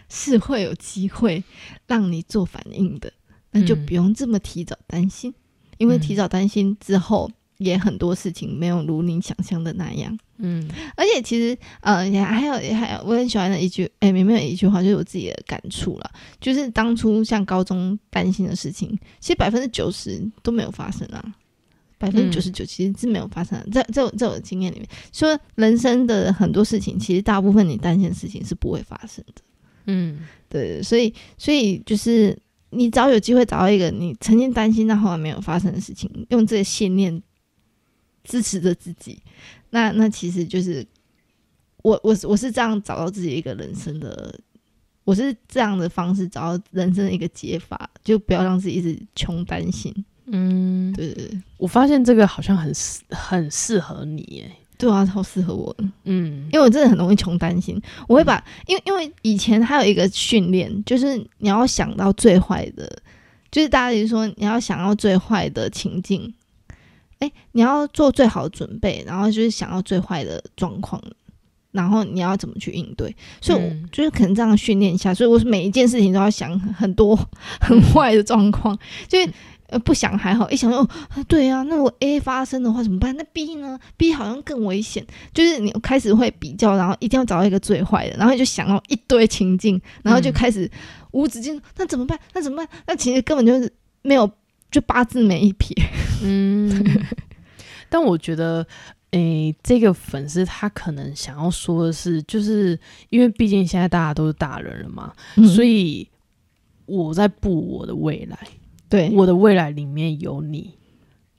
[0.09, 1.41] 是会有机会
[1.87, 3.09] 让你做反应的，
[3.51, 5.33] 那就不用这么提早担心，
[5.81, 10.15] 因为提早担心之后，也很多事情没有如你想象的那样。
[10.37, 18.89] 嗯，而且其实，呃，也还有，也还有，我很喜欢的一句，哎，有没有一句话，就是我自己的感触了，就是当初像高中担心的事情，
[19.19, 21.35] 其实百分之九十都没有发生啊。
[21.97, 29.41] 百分之九十九其实是没有发生，在在在我的经验里面，说人生的很多事情，其实大部分你担心的事情是不会发生的。
[29.85, 32.35] 嗯，对，所以所以就是
[32.71, 37.21] 你只要有机会找到一个你曾经担心但后来没有发生的事情，用这个信念
[38.23, 39.21] 支持着自己，
[39.69, 40.85] 那那其实就是
[41.83, 44.39] 我我我是这样找到自己一个人生的，
[45.03, 49.93] 我是这样的方式找到人生的一个解法，就不要让自己一直穷担心。
[50.27, 54.51] 嗯，对对对，我发现这个好像很适很适合你耶。
[54.81, 55.75] 对啊，超适合我。
[56.05, 62.91] 嗯，因为我真的很容易穷担心，我会把，因为因为以前还有一个训练，就是你要想到最坏的，
[63.51, 66.33] 就是大家就说你要想要最坏的情境，
[67.19, 70.99] 哎，你要做最好的准备，然后就是想要最坏的状况，
[71.71, 73.15] 然后你要怎么去应对？
[73.39, 77.15] 所以，我就是可能这样训练一下，所以我是每一件事情都要想很多
[77.59, 78.75] 很坏的状况，
[79.07, 79.31] 就是。
[79.71, 80.87] 呃，不想还好，一想哦，
[81.27, 83.15] 对啊，那我 A 发生的话怎么办？
[83.15, 90.69] 那 B 呢？B 好像更危险，就是你开始会比较，然后一定要找到一个最坏的，然后就想到一堆情境，然后就开始
[91.11, 91.59] 无止境。
[91.77, 92.19] 那怎么办？
[92.33, 92.67] 那怎么办？
[92.85, 94.29] 那其实根本就是没有，
[94.69, 95.73] 就八字没一撇。
[96.21, 97.07] 嗯，
[97.89, 98.67] 但我觉得，
[99.11, 102.77] 诶，这个粉丝他可能想要说的是，就是
[103.09, 105.13] 因为毕竟现在大家都是大人了嘛，
[105.55, 106.07] 所以
[106.85, 108.37] 我在布我的未来。
[108.91, 110.77] 对，我的未来里面有你，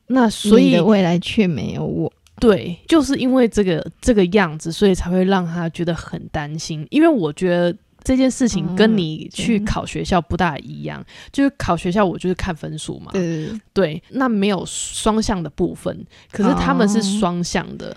[0.06, 2.12] 那所以的未来却没有我。
[2.40, 6.84] 对，就是因为这个这个样子，所以才会让他觉得很担心。
[6.90, 13.12] 因为我觉得这件事情跟你去考学校不大一样，就是考学校我就是看分数嘛。
[13.12, 17.96] 对对，那没有双向的部分，可是他们是双向的。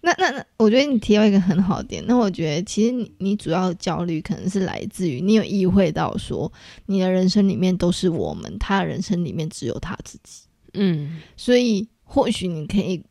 [0.00, 2.04] 那那那，我觉得你提到一个很好的点。
[2.06, 6.50] 那我觉得，其实你你主要焦虑可能是来自于你有意会到说，
[6.86, 10.42] 你的人生里面都是我们，他的人生里面只有他自己。
[10.74, 13.02] 嗯，所以或许你可以，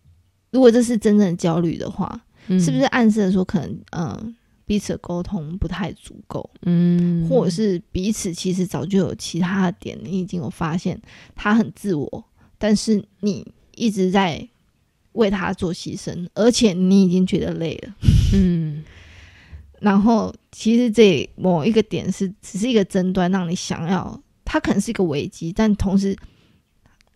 [0.52, 6.50] 如果这是真正的焦虑的话，是不是暗示说，可能嗯彼此的沟通不太足够？
[6.62, 10.98] 嗯，或者是彼此其实早就有其他的点，你已经有发现
[11.36, 12.24] 他很自我，
[12.58, 13.46] 但是你
[13.76, 14.48] 一直在。
[15.18, 17.94] 为他做牺牲，而且你已经觉得累了。
[18.34, 18.84] 嗯，
[19.82, 26.16] 然后其实这某一个点是只是一个争端，让你想要，它可能是一个危机，但同时。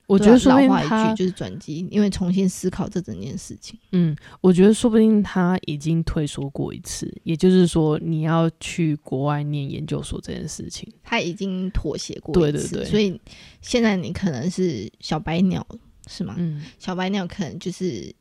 [0.08, 3.80] 我觉得说不定他就是转机，因为重新思考这整件事情。
[3.94, 12.84] 嗯，我觉得说不定他已经退缩过一次，也就是说你要去国外念研究所这件事情，他已经妥协过一次。
[12.84, 13.18] 所以
[13.62, 15.66] 现在你可能是小白鸟，
[16.08, 16.36] 是吗？
[16.38, 18.14] 嗯，小白鸟可能就是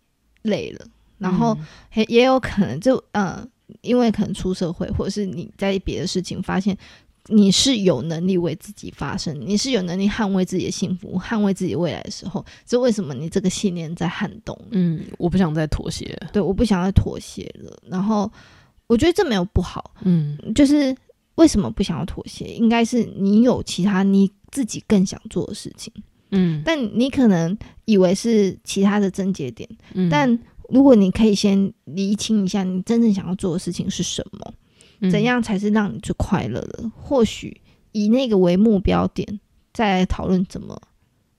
[0.42, 0.86] 累了，
[1.18, 1.56] 然后
[1.94, 3.48] 也也有可能就嗯，
[3.82, 6.76] 因为可能出社会，或者是你在别的事情发现。
[7.26, 14.58] 你是有能力为自己发声，你是有能力捍卫自己的幸福、捍卫自己未来的时候，这为什么你这个信念在撼动？
[14.70, 16.18] 嗯，我不想再妥协。
[16.32, 17.78] 对，我不想再妥协了。
[17.86, 18.28] 然后
[18.88, 19.92] 我觉得这没有不好。
[20.02, 20.96] 嗯，就是
[21.36, 22.46] 为什么不想要妥协？
[22.46, 25.92] 应该是你有其他你自己更想做的事情。
[26.30, 29.68] 嗯，但你可能以为是其他的症结点。
[29.94, 30.38] 嗯，但
[30.68, 35.10] 如果你可以先厘清一下，你真正想要做的事情是什么？
[35.10, 36.90] 怎样才是让你最快乐的？
[36.94, 37.60] 或许
[37.92, 39.40] 以那个为目标点，
[39.72, 40.78] 再来讨论怎么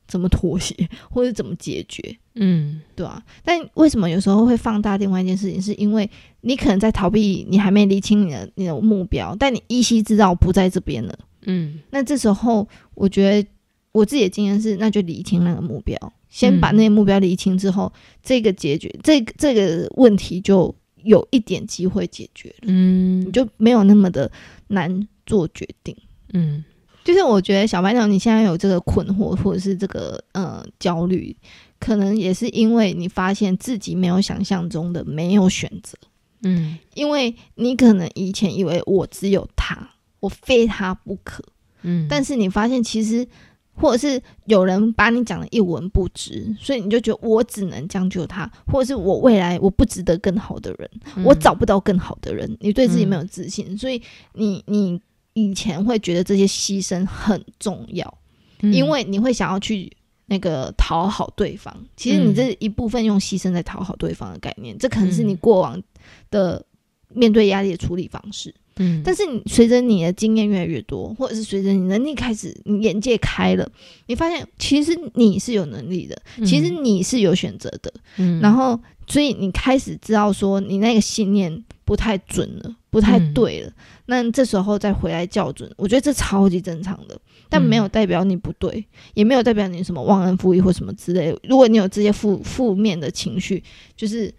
[0.08, 0.76] 怎么妥协，
[1.12, 2.18] 或者怎么解决。
[2.34, 3.24] 嗯，对啊。
[3.46, 5.62] 但为什么有时候会放大另外一件事情？
[5.62, 6.10] 是因为
[6.42, 11.18] 你可能在逃避，你还没厘清你的你的目标，但你依稀知道不在这边了。
[11.44, 13.48] 嗯，那这时候我觉得
[13.92, 15.98] 我自己的经验是，那就理清那个目标，
[16.30, 17.92] 先把那个目标理清之后，
[18.24, 20.74] 这个解决这个这个问题就。
[21.04, 24.32] 有一点机会解决嗯，你就没有那么的
[24.68, 25.98] 难做决定，
[26.32, 26.64] 嗯，
[27.04, 31.36] 就是我觉得小白鸟你现在有这个困惑或者是这个呃焦虑，
[31.80, 35.98] 可能也是因为你发现自己没有想象中的没有选择，
[36.44, 41.44] 嗯，因为你可能以前以为我只有他，我非他不可，
[41.82, 43.28] 嗯，但是你发现其实。
[43.74, 50.90] 或者是有人把你讲的一文不值，所以你就觉得我只能将就他，或者是我未来我不值得更好的人，
[51.24, 54.02] 我找不到更好的人，你对自己没有自信，所以
[54.34, 55.00] 你你
[55.34, 58.18] 以前会觉得这些牺牲很重要，
[58.60, 59.92] 因为你会想要去
[60.26, 61.76] 那个讨好对方。
[61.96, 65.82] 其实你这一部分用牺牲在讨好对方的概念，这可能是你过往
[66.30, 66.64] 的
[67.08, 68.54] 面对压力的处理方式。
[68.78, 73.70] 嗯，但是你随着你的经验越来越多，或者是随着你能力开始，你眼界开了，
[74.08, 77.94] 你发现其实你是有能力的，其实你是有选择的。
[78.18, 83.72] 嗯，然后所以你开始知道说你那个信念不太准了，不太对了。
[84.06, 91.38] 那这时候再回来校准，我觉得这超级正常的，但没有代表你不对，也没有代表你什么忘恩负义或什么之类。
[91.44, 93.62] 如果你有这些负负面的情绪，
[93.98, 94.34] 就是。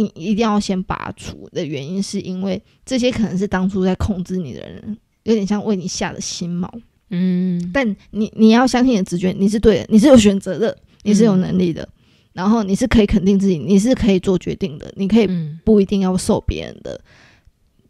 [0.00, 6.66] 你一定要先拔除的原因，是因为这些可能是当初在控制你的人，有点像为你下的心锚。
[7.10, 11.86] 嗯，但你你要相信你的直觉，你是对的，你是有选择的，你是有能力的，
[12.32, 15.28] 然后你是可以肯定自己，你是可以做决定的，你可以
[15.64, 16.98] 不一定要受别人的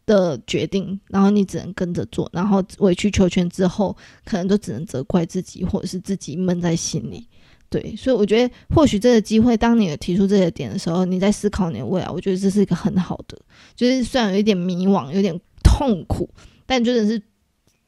[0.06, 7.26] 的决定，然后你只能跟着做，然后委曲求全之后，可能就只能责怪自己，或者是自己闷在心里。
[7.70, 13.38] 对，所以我觉得或许这个机会，当你有提出这个点的时候，你在思考你的未来，我觉得这是一个很好的。
[13.76, 16.28] 就是虽然有一点迷惘，有点痛苦，
[16.66, 17.22] 但真的是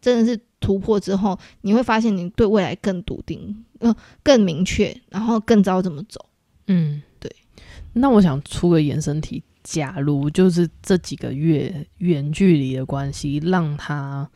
[0.01, 3.93] 真的是突破之后，你会发现你对未来更笃定，呃，
[4.23, 6.25] 更明确，然后更知道怎么走。
[6.69, 7.29] 嗯，对。
[7.93, 14.31] 那我想出个延伸题：假如就是这几个月远距离的关系，让他。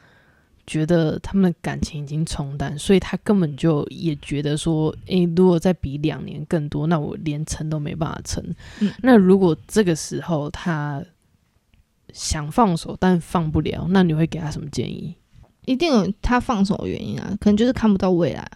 [0.67, 8.45] 觉得他们的感情已经冲淡，所以他根本就也觉得说，诶，如果再比两年更多，那我连撑都没办法撑。
[9.03, 11.03] 那如果这个时候他
[12.13, 15.15] 想放手，但放不了，那你会给他什么建议？
[15.67, 18.51] 一定有他放手的原因啊，可能就是看不到未来，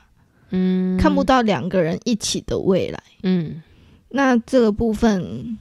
[0.51, 3.63] 嗯，看不到两个人一起的未来，嗯。
[4.11, 5.57] 那这个部分，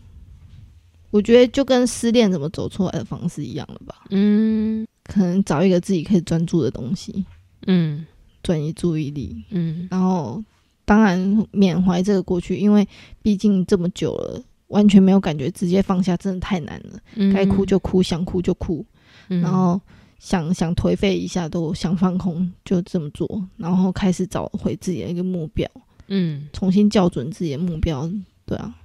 [1.12, 4.88] 我觉得就跟失恋怎么走出来的方式一样了吧，嗯。
[5.10, 7.26] 可能找一个自己可以专注的东西，
[7.66, 8.06] 嗯，
[8.44, 10.42] 转移注意力，嗯，然后
[10.86, 12.88] 当然缅怀这个过去，因为
[13.24, 17.00] 毕竟这么久了，完全没有感觉，直接放下真的太难了。
[17.34, 18.86] 该哭就哭，想哭就哭，
[19.28, 19.82] 然后
[20.20, 23.28] 想想颓废一下都想放空，就这么做，
[23.58, 25.68] 然后开始找回自己的一个目标，
[26.08, 28.08] 嗯，重新校准自己的目标，
[28.46, 28.76] 对啊，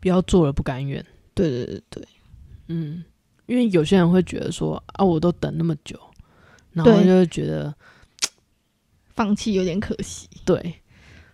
[0.00, 1.04] 不要做了不甘愿，
[1.34, 2.04] 对对对对，
[2.68, 3.02] 嗯。
[3.46, 5.98] 因为有些人会觉得说啊，我都等那么久，
[6.72, 7.74] 然后就会觉得
[9.14, 10.28] 放弃有点可惜。
[10.44, 10.74] 对，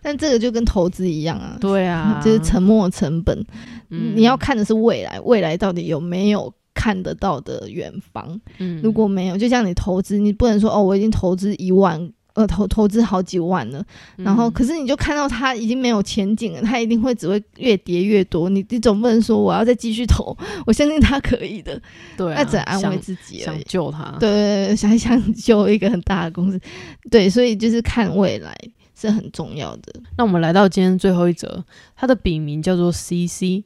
[0.01, 3.45] 但这个就跟投资一样啊，对啊， 就是沉没成本。
[3.87, 8.39] 你要看的是未来，未来到底有没有看得到的远方？
[8.57, 12.11] 嗯，如果没有，就像你投资，你不能说哦，我已经投资一万。
[12.39, 13.85] 呃投投资好几万了，
[14.15, 18.47] 然后可是你就看到它已经没有前景了，它一定会只会越跌越多。
[18.47, 20.35] 你你总不能说我要再继续投，
[20.65, 21.79] 我相信它可以的。
[22.15, 24.15] 对，那只能安慰自己，想救它。
[24.21, 26.57] 对对对，想想救一个很大的公司。
[27.11, 28.55] 对，所以就是看未来
[28.95, 30.01] 是很重要的。
[30.17, 31.61] 那我们来到今天最后一则，
[31.97, 33.65] 他的笔名叫做 CC，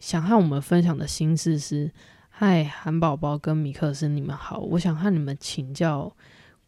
[0.00, 1.92] 想和我们分享的心事是：
[2.28, 6.12] 嗨，韩宝宝跟米克斯，你们好，我想和你们请教。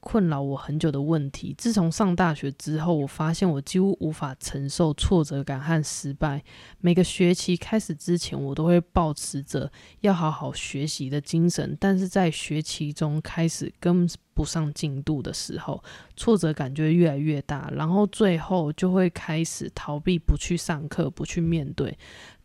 [0.00, 1.54] 困扰我很久的问题。
[1.56, 6.42] 自从上大学之后，我发现我几乎无法承受挫折感和失败。
[6.80, 9.70] 每个学期开始之前，我都会保持着
[10.00, 15.82] 要好好学习的精神，但是在学期中开始跟不上进度的时候，
[16.16, 21.98] 挫折感就越来越大，然后最后就会开始逃避，不去上课，不去面对，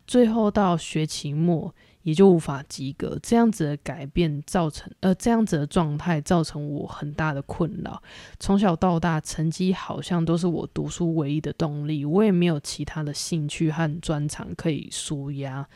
[0.06, 1.74] 最后到学期末。
[2.06, 8.00] 也就无法及格，这样子的改变造成，呃，这样子的状态造成我很大的困扰。
[8.38, 15.68] 从小到大，成绩好像都是我读书唯一的动力，我也没有其他的兴趣和专长可以舒压。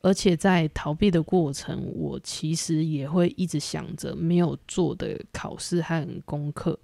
[0.00, 6.76] 而且在逃避的过程，我其实也会一直想着没有做的考试和功课。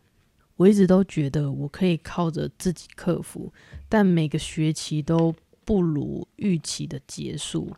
[0.55, 3.53] 我一直都觉得我可以靠着自己克服，
[3.89, 5.35] 但每个学期都
[5.65, 7.69] 不如预期的结束。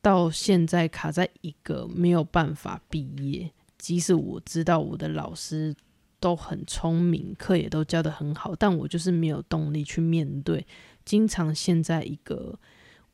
[0.00, 5.74] 到现在卡在一个没有办法毕业，即使我知道我的老师
[6.20, 10.66] 都很聪明，课也都教得很好，但我就是没有动力去面对，
[11.04, 12.58] 经常陷在一个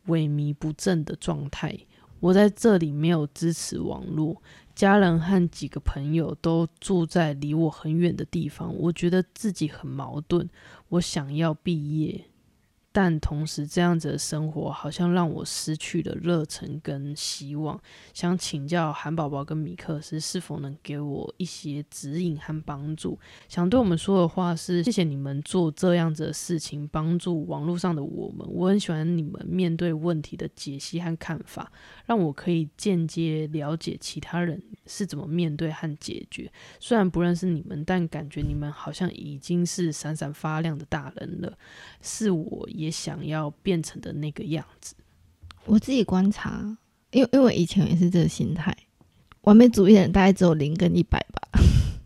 [0.06, 1.78] 萎靡不振的状态。
[2.20, 4.40] 我在这里没有支持网络，
[4.74, 10.48] 家人和几个朋友都住在离我很远的地方，我觉得自己很矛盾。
[10.88, 12.24] 我想要毕业。
[12.96, 17.76] 但同时，这样子的生活好像让我失去了热忱跟希望。
[18.12, 23.18] 想请教韩宝宝跟米克斯，是否能给我一些指引和帮助？
[23.48, 28.46] 想对我们说的话是：谢谢你们做这样子的事情，帮助网络上的我们。
[28.48, 31.72] 我很喜欢你们面对问题的解析和看法，
[32.06, 36.48] 让我可以间接了解其他人是怎么面对和解决。
[36.78, 41.58] 虽然不认识你们，但感觉你们好像已经是闪闪发亮的大人了。
[42.00, 44.94] 是我也想要变成的那个样子。
[45.66, 46.76] 我自己观察，
[47.10, 48.76] 因为因为以前也是这个心态，
[49.42, 51.60] 完美主义的人大概只有零跟一百吧。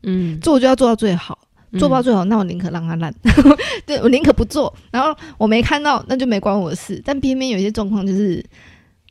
[0.05, 1.37] 嗯，做就要做到最好，
[1.73, 3.13] 做不到最好，那我宁可让它烂。
[3.85, 7.03] 对我宁可不做，然后我没看到，那就没关我的事。
[7.05, 8.45] 但偏偏有些状况就是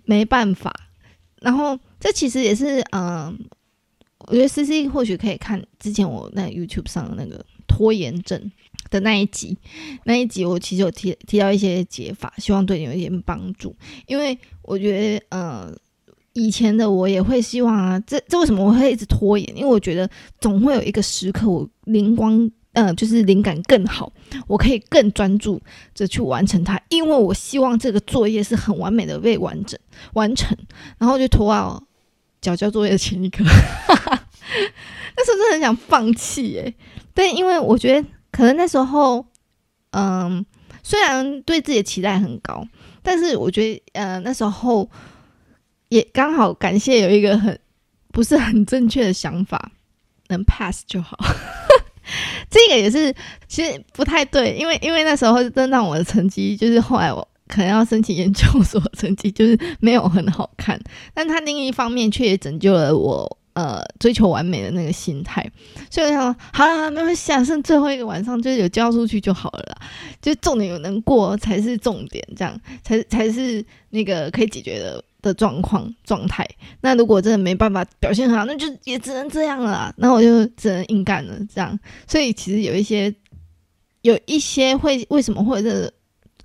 [0.05, 0.73] 没办法。
[1.41, 3.37] 然后这其实也是，嗯，
[4.19, 8.49] 我觉得 C C 或许可以看之前我那 YouTube 上的那个拖延症。
[8.89, 9.57] 的那一集，
[10.05, 13.75] 那一集我其实有提提到一些解法，希望对你有一点帮助。
[14.05, 15.73] 因为我觉得，呃，
[16.33, 19.57] 以前的我也会希望啊，这这为什么我会一直拖延？
[19.57, 20.09] 因为我觉得
[20.39, 24.11] 总会有一个时刻，我灵光，呃，就是灵感更好，
[24.47, 25.61] 我可以更专注
[25.93, 26.79] 着去完成它。
[26.89, 29.79] 因为我希望这个作业是很完美的被完整
[30.13, 30.57] 完成，
[30.97, 31.83] 然后就拖到
[32.39, 33.43] 交交作业的前一刻，
[35.17, 36.73] 那时候真的很想放弃耶。
[37.13, 38.07] 但因为我觉得。
[38.31, 39.25] 可能那时候，
[39.91, 40.45] 嗯，
[40.83, 42.65] 虽然对自己的期待很高，
[43.01, 44.89] 但是我觉得，呃，那时候
[45.89, 47.59] 也刚好感谢有一个很
[48.11, 49.71] 不是很正确的想法，
[50.27, 51.17] 能 pass 就好。
[52.49, 53.13] 这个也是
[53.47, 60.79] 其实不太对，因为因为那时候真让我的成绩就是后来我可能要申请研究所，成绩就是没有很好看，
[61.13, 63.37] 但他另一方面却也拯救了我。
[63.57, 65.43] 呃，追求完美的那个心态，
[65.89, 69.77] 所以我想，好了，没关系，剩最后一个晚上就有交出去就好了啦。
[70.21, 76.47] 就重点有能过才是重点，这样才才是那个可以解决的的状况状态。
[76.81, 79.91] 那如果真的没办法表现很好，那就也只能这样了。
[79.97, 81.79] 那我就只能硬干了，这样。
[82.05, 83.11] 所以其实有一些
[84.03, 85.91] 有一些会为什么会这？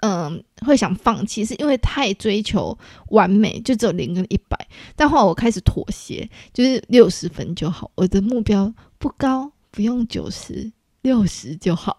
[0.04, 2.76] 嗯，会想放弃，是因为太追求
[3.10, 4.68] 完美，就只有零跟一百。
[4.96, 7.88] 但后来我开始妥协，就是六十分就好。
[7.94, 10.72] 我的目标不高，不用九十
[11.02, 11.96] 六十就好，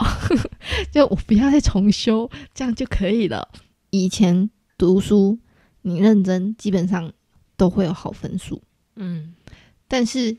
[0.92, 3.48] 就我不要再重修，这样就可以了。
[3.90, 5.40] 以前读书，
[5.84, 7.10] 你认真，基本上
[7.56, 8.62] 都会有好分数。
[8.98, 9.34] 嗯，
[9.88, 10.36] 但是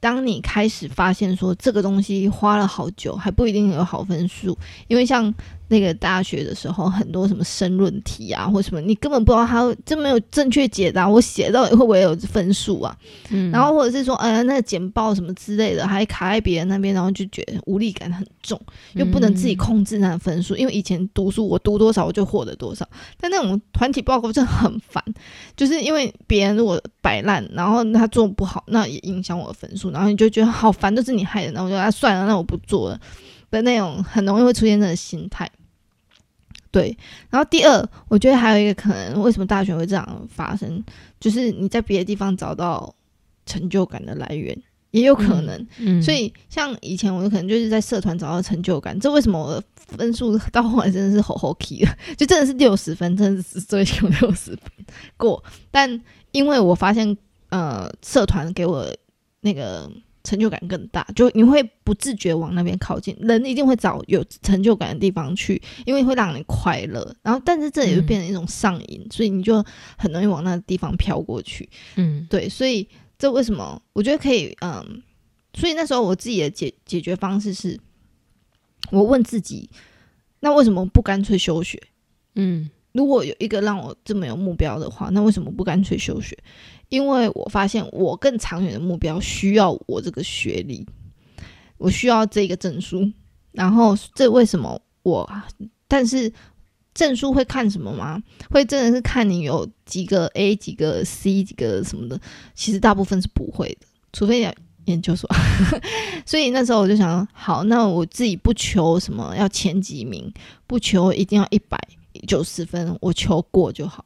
[0.00, 5.32] 当你开始发现说这个东西花了好久，还不一定有好分数，因为像。
[5.68, 12.96] 那个大学的时候，很多什么申论题啊，或什么，你根本不知道他就没有正确解答，我写到底会不会有分数啊？
[13.30, 18.60] 嗯，然后或者是说，呃，那个简报什么之类的，还卡在别人那边，然后就觉得无力感很重，
[18.94, 22.88] 又不能自己控制那分数，因为以前读书我读多少我就获得多少，
[23.18, 25.02] 但那种团体报告真的很烦，
[25.56, 33.00] 就是因为别人如果摆烂，然后他做不好，那也影响我的分数，然后你就觉得好烦，都是你害的，然后我就啊算了，那我不做了。
[33.56, 35.50] 的那种，很容易会出现这种心态。
[36.70, 36.96] 对，
[37.30, 40.84] 然后第二，我觉得还有一个可能，为什么大学会这样发生，
[41.18, 42.94] 就是你在别的地方找到
[43.46, 44.54] 成就感的来源，
[44.90, 45.66] 也有可能。
[45.78, 49.64] 嗯，所以像以前我可能就是在社团找到成就感，这为什么我的
[49.96, 54.70] 分数 到后来真的是吼吼 key 了， 就真的是六十分，真的是追求六十分
[55.16, 55.42] 过。
[55.70, 55.98] 但
[56.32, 57.16] 因为我发现，
[57.48, 58.86] 呃，社团给我
[59.40, 59.90] 那个。
[60.26, 63.16] 成就感更大，就你会不自觉往那边靠近。
[63.20, 67.14] 人一定会找有成就感的地方去，因为会让你快乐。
[67.22, 69.64] 然后，但是这也会变成一种上瘾，所以你就
[69.96, 71.68] 很容易往那个地方飘过去。
[71.94, 74.56] 嗯，对，所以这为什么我觉得可以？
[74.60, 75.02] 嗯，
[75.54, 77.78] 所以那时候我自己的解解决方式是，
[78.90, 79.70] 我问自己，
[80.40, 81.80] 那为什么不干脆休学？
[82.34, 82.68] 嗯。
[82.92, 86.34] 如果有一个让我这么有目标的话，那为什么不干脆休学？
[86.88, 90.86] 因为我发现我更长远的目标需要我这个学历，
[91.78, 93.10] 我需要这个证书。
[93.52, 95.28] 然后这为什么我？
[95.88, 96.32] 但是
[96.94, 98.22] 证书会看什么吗？
[98.50, 102.20] 会真的是看你有几个 A、几个 C、几个什么的？
[102.54, 105.28] 其实大部分是不会的，除非要研究所。
[106.26, 110.32] 所以那时候我就想，好，那我自己不求什么要前几名，
[110.66, 111.78] 不求一定要一百。
[112.26, 114.02] 九十分，我求过就好。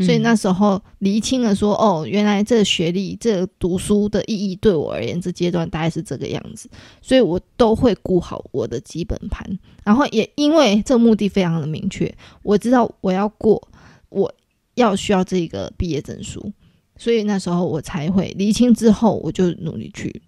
[0.00, 6.70] 所以那时候厘清了说，哦，原来这学历、这读书的意义对我而言，这阶段大概是这个样子。
[7.02, 13.68] 所以我都会顾好我的基本盘，然后也因为这目的非常的明确，我知道我要过，
[14.08, 14.32] 我
[14.74, 16.52] 要需要这个毕业证书，
[16.96, 20.22] 所以那时候我才会厘清之后，我就努力去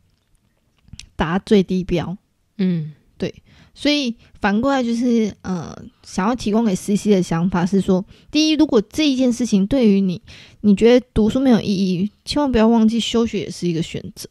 [1.14, 2.16] 达最低标。
[2.58, 3.32] 嗯，对。
[3.74, 10.20] 所以反过来就是，呃，想要提供给 C C 的想法是说，第一，如果这一件事情对于你，
[10.60, 14.28] 你觉得读书没有意义，千万不要忘记休学也是一个选择。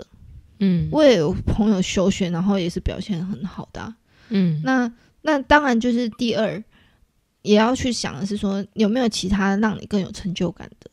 [0.60, 3.94] 嗯，我也有朋友休学，然后也是表现很好的。
[4.30, 6.64] 嗯，那那当然就是第二，
[7.42, 10.90] 也要去想的是说，有没有其他让你更有成就感的？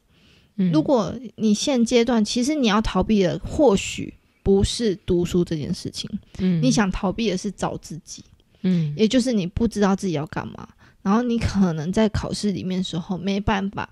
[0.72, 8.24] 如果你现阶段其实你要逃避的，或许不是读书这件事情，嗯，你想逃避的是找自己。
[8.66, 10.68] 嗯，也就是你不知道自己要干嘛，
[11.02, 13.88] 然后你可能在考试里面时候没办法，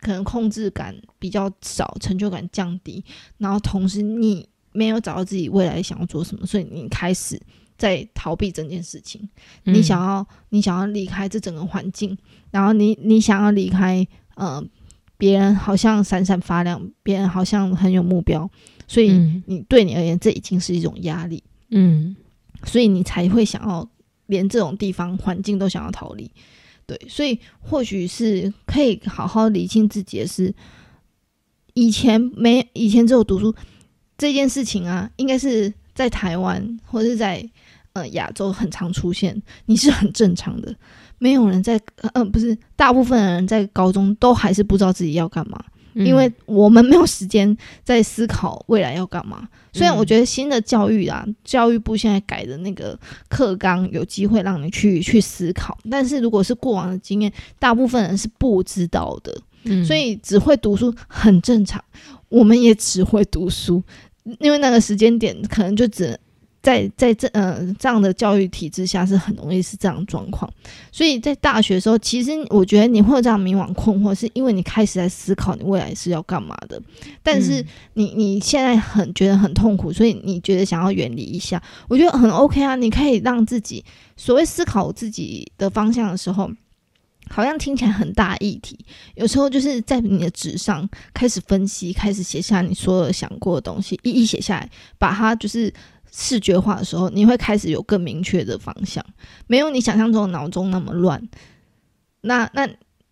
[0.00, 3.04] 可能控制感比较少，成就感降低，
[3.38, 7.40] 然后同时你没有找到自己未来想要做什么，所以你开始
[7.76, 9.28] 在逃避整件事情。
[9.64, 12.16] 你想要你想要离开这整个环境，
[12.50, 14.06] 然后你你想要离开，
[14.36, 14.64] 呃，
[15.18, 18.50] 别人好像闪闪发亮，别人好像很有目标，
[18.88, 19.12] 所以
[19.46, 21.42] 你对你而言这已经是一种压力。
[21.70, 22.16] 嗯，
[22.64, 23.86] 所以你才会想要。
[24.26, 26.30] 连这种地方环境都想要逃离，
[26.86, 30.54] 对，所以或许是可以好好理清自己的是，
[31.74, 33.54] 以前没以前只有读书
[34.16, 37.46] 这件事情啊，应该是在台湾或者是在
[37.92, 40.74] 呃亚洲很常出现，你是很正常的，
[41.18, 41.80] 没有人在
[42.14, 45.62] 呃不是大部分的人在高中都还是不知道自己要干嘛。
[45.94, 49.48] 因为我们没有时间在思考未来要干嘛。
[49.72, 59.36] 虽然我觉得新的教育啊，教育部现在改的那个课纲有机会让你去去思考，但是如果是过往的经验，大部分人是不知道的。
[59.84, 61.82] 所以只会读书很正常，
[62.28, 63.82] 我们也只会读书，
[64.40, 66.18] 因为那个时间点可能就只。
[66.64, 70.50] 在在这呃这样的教育体制下是很容易是这样状况，
[70.90, 76.80] 所以在大学的时候，其实我觉得你会有这样迷惘困惑，是因为你开始在思考你未来是要干嘛的，
[77.22, 77.62] 但是
[77.92, 83.84] 你你现在很觉得很痛苦，所以你觉得想要远离一下，我觉得很 OK 啊，你可以让自己
[84.16, 86.50] 所谓思考自己的方向的时候，
[87.28, 88.78] 好像听起来很大议题，
[89.16, 95.70] 有时候就是在你的纸上开始分析，开始写下你所有想过的东西，一一写下来，把它就是。
[96.16, 99.04] 视觉化的时候，你会开始有更明确的方向，
[99.48, 101.20] 没有你想象中的脑中那么乱。
[102.20, 102.68] 那那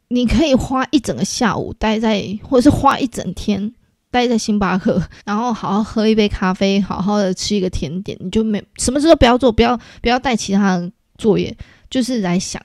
[0.07, 3.75] 你可以花一整个下午待在，或者是花一整天
[4.11, 11.55] 待在星巴克，然后好好喝一杯咖啡，好好的吃一个甜点，你就没什么事都不要做，不要不要带其他的作业，
[11.91, 12.63] 就是来想，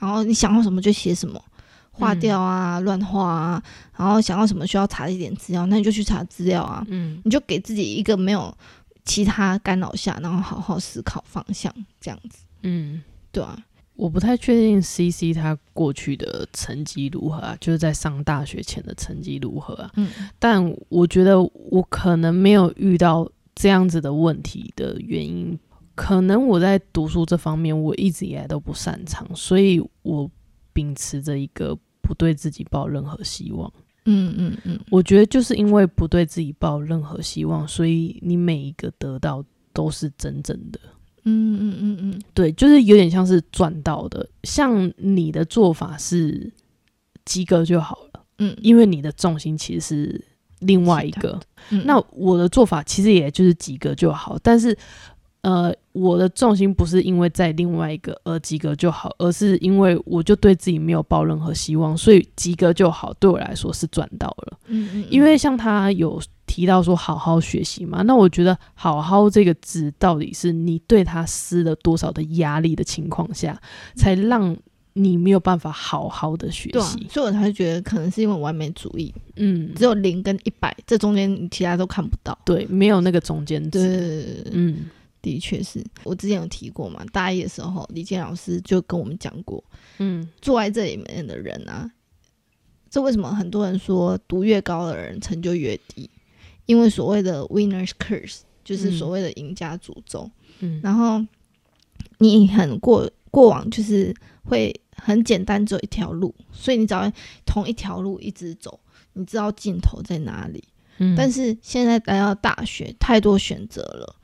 [0.00, 1.40] 然后你想到什么就写什么，
[1.92, 3.62] 画掉啊，乱画啊，
[3.96, 8.52] 然后想要什么需要查一点资料，那你就去查资料啊，嗯，你就给自己一个没有。
[9.06, 12.44] 其他干扰下，然后好好思考方向，这样子。
[12.62, 13.00] 嗯，
[13.32, 13.56] 对啊，
[13.94, 19.90] 我不太确定 C C 他过去的成绩如何啊，就是在上大学前的成绩如何啊。
[19.94, 25.58] 嗯，但我觉得我可能没有遇到这样子的问题的原因，
[25.94, 30.30] 可能我在读书这方面我一直以来都不擅长，所以我
[30.72, 33.72] 秉持着一个不对自己抱任何希望。
[34.06, 40.80] 嗯嗯嗯，我觉得就是因为不对自己抱任何希望，所以你每一个得到都是真正的。
[41.24, 44.26] 嗯嗯嗯嗯，对，就是有点像是赚到的。
[44.44, 46.50] 像你的做法是
[47.24, 50.24] 及格就好了，嗯，因为你的重心其实是
[50.60, 51.38] 另外一个。
[51.84, 54.76] 那我的做法其实也就是及格就好，但是。
[55.46, 64.58] 呃，我的重心不是因为在另外一个而及格就好，而是因为我就对自己没有抱任何希望，所以及格就好，对我来说是赚到了。
[64.66, 65.04] 嗯嗯。
[65.08, 73.56] 因为像他有提到说好好学习嘛，那我觉得“好好”这个字到底是你对他施了多少的压力的情况下，
[73.94, 74.56] 才让
[74.94, 77.06] 你没有办法好好的学习？
[77.08, 79.14] 所以我才觉得可能是因为完美主义。
[79.36, 82.36] 嗯，只有零跟一百，这中间其他都看不到。
[82.44, 84.44] 对，没有那个中间值。
[84.50, 84.86] 嗯。
[85.26, 89.62] 的确是我之前有提过嘛，大一的时候，李健老师就跟我们讲过，
[89.98, 91.90] 嗯，坐在这里面的人啊，
[92.88, 96.08] 这为什么很多人说读越高的人成就越低？
[96.66, 101.20] 因为所谓的 winners curse 就是所谓的赢家诅咒，嗯，然后
[102.18, 104.14] 你很过过往就是
[104.44, 107.12] 会很简单走一条路，所以你只要
[107.44, 108.78] 同一条路一直走，
[109.14, 110.62] 你知道尽头在哪里，
[110.98, 114.14] 嗯，但是现在来到大学，太多选择了。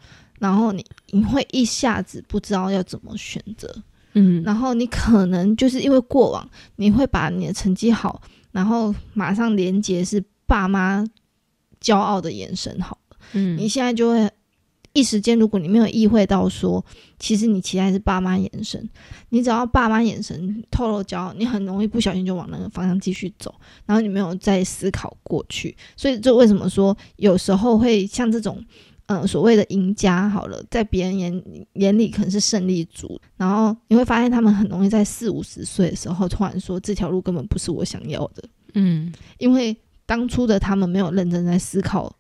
[0.43, 3.73] 然后你你会一下子不知道要怎么选择，
[4.15, 8.21] 嗯，然后你可能就是因为过往你会把你的成绩好，
[8.51, 11.05] 然后马上连接是爸妈
[11.81, 14.29] 骄傲的眼神好了，嗯，你现在就会
[14.93, 16.85] 一时间，如果你没有意会到说，
[17.21, 18.91] 其实你期待是爸妈眼神，
[19.29, 23.55] 你只要爸妈眼神透露骄傲，你很容易不小心就往那个方向继续走，
[23.87, 28.61] 然后你没有再思考过去，所以这为什么说有时候会像这种。
[29.13, 31.45] 嗯，所谓的赢家好了，在别人眼
[31.75, 38.43] 眼里可能是胜利组，然后你会发现他们很容易在四五十岁的时候突然说这条路根本不是我想要的。
[38.73, 42.11] 嗯，因为当初的他们没有认真在思考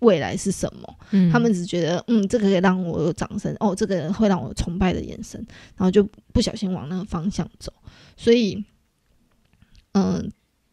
[0.00, 5.42] 未来是什么，嗯，他们只觉得嗯这个可以让我有掌声，哦，这个人会让我崇拜的眼神，
[5.76, 7.72] 然后就不小心往那个方向走。
[8.18, 8.62] 所以，
[9.92, 10.30] 嗯，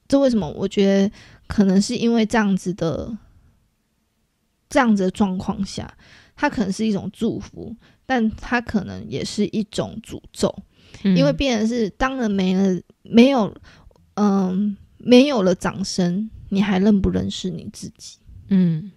[0.09, 0.49] 这为什么？
[0.49, 1.11] 我觉得
[1.47, 3.17] 可能是因为这样子的。
[4.71, 5.93] 这样子的状况下，
[6.35, 10.51] 它可能是一种祝福，但它可能也是一种诅咒，
[11.03, 13.53] 因为变成是当人没了，没有，
[14.15, 18.17] 嗯，没有了掌声，你还认不认识你自己？
[18.47, 18.89] 嗯，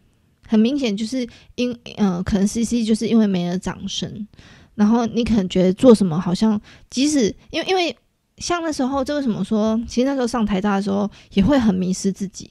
[0.47, 4.29] 很明显就是因，嗯，可能 C C 就是因为没了掌声，
[4.77, 7.97] 然后你可能觉得做什么好像，即使因为因为
[8.39, 12.51] 像那时候，这为什么说，其实那时候上台大的时候也会很迷失自己。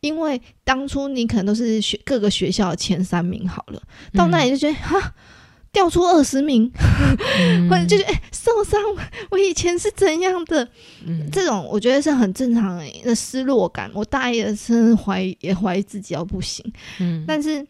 [0.00, 5.14] 因为当初你可能都是学各个学校的前三名好了，到那里就觉得哈
[5.70, 6.70] 掉出二十名，
[7.68, 8.80] 或者就是哎受伤，
[9.30, 10.66] 我以前是怎样的？
[11.30, 13.90] 这种我觉得是很正常的失落感。
[13.94, 16.64] 我大一的时候怀疑也怀疑自己要不行，
[17.00, 17.64] 嗯，但是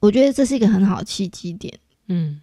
[0.00, 1.72] 我觉得这是一个很好的契机点，
[2.08, 2.40] 嗯，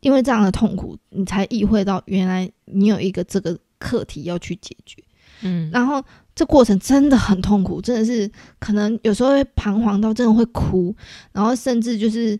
[0.00, 5.02] 因为这样的痛苦，你才意会到原来你有一个这个课题要去解决，
[5.42, 6.04] 嗯，然后。
[6.34, 10.94] 这过程真的很痛苦，真的是可能有时候会彷徨到真的会哭，
[11.32, 12.38] 然后甚至就是，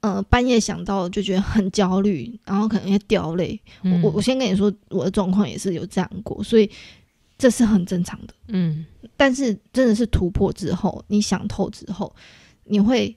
[0.00, 3.60] 呃，半夜想到就觉得很焦虑，然后可能会掉泪。
[3.82, 6.68] 我我我先跟你说，我的状况也是有这样过，所以
[7.38, 8.34] 这是很正常的。
[8.48, 8.84] 嗯，
[9.16, 12.14] 但是真的是突破之后，你想透之后，
[12.64, 13.16] 你会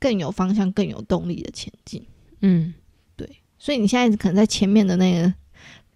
[0.00, 2.04] 更有方向、更有动力的前进。
[2.40, 2.74] 嗯，
[3.16, 3.28] 对，
[3.58, 5.32] 所以你现在可能在前面的那个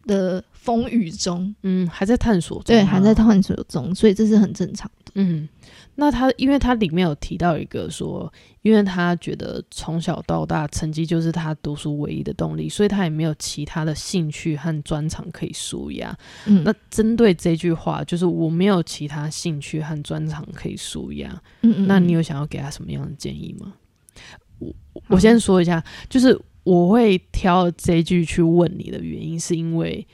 [0.07, 0.43] 的。
[0.61, 5.13] 风雨中，嗯，还在探索中，对，还在探索中，所以这是很正常的。
[5.15, 5.49] 嗯，
[5.95, 8.31] 那他，因为他里面有提到一个说，
[8.61, 16.15] 因为他觉得从小到大成绩就是他读书唯一的动力，所以他也没有其他的兴趣和专长可以舒压。
[16.45, 21.31] 嗯，那针对这句话，就是我没有其他兴趣和专长可以舒压。
[21.63, 23.73] 嗯嗯，那你有想要给他什么样的建议吗？
[24.59, 24.75] 我
[25.09, 26.39] 我先说一下，就是
[26.71, 30.07] 我会挑这句去问你的原因，是因为。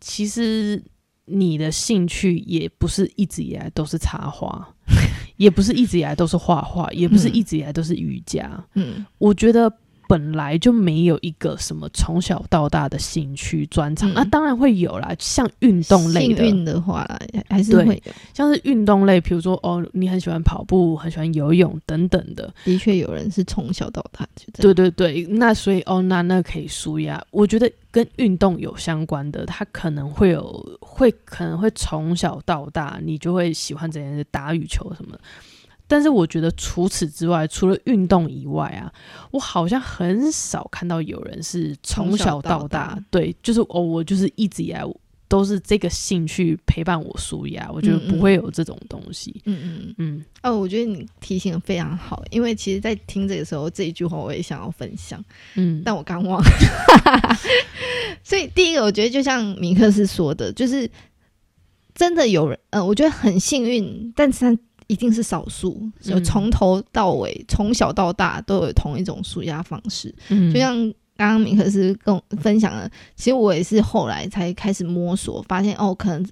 [0.00, 0.82] 其实
[1.26, 4.74] 你的兴趣也不是一直以来都是插花，
[5.36, 8.64] 也不是一直以来都是画画，也不是一直以来都是瑜伽。
[8.74, 9.72] 嗯，我觉得。
[10.12, 15.10] 本来就没有一个什么从小到大的兴趣专长，那当然会有啦。
[15.18, 17.08] 像运动类的，运的话
[17.48, 22.52] 还是会有，像是运动类，比如说哦，你很喜欢跑步，很喜欢游泳等等的。
[22.62, 27.18] 的确有人是从小到大就对对对，那所以哦，那那可以舒压。
[27.30, 35.16] 我觉得跟运动有相关的，他可能会有，会可能会从小到大，你就会喜欢这件事打羽球什么。
[35.92, 38.90] 但是我觉得除此之外，除了运动以外啊，
[39.30, 44.82] 我好像很少看到有人是从小到大，对，就是哦，我就是一直以来
[45.28, 49.42] 都是这个兴趣陪伴我舒压，我觉得不会有这种东西。
[49.44, 50.24] 嗯嗯嗯。
[50.42, 55.22] 哦，我觉得你提醒的非常好，因为其实，在听这个时候，这一句话我也想要分享。
[55.56, 56.50] 嗯，但我刚忘了。
[58.24, 60.90] 所以，第一个，我觉得就像米克斯说的，就是
[61.94, 64.58] 真的有人，呃，我觉得很幸运，但是他
[64.92, 70.14] 一定是少数，就从头到尾，从小到大都有同一种舒压方式。
[70.28, 70.76] 嗯，就像
[71.16, 76.28] 刚刚米克斯跟我分享了，其实我也是后来才开始摸索，发现哦，可能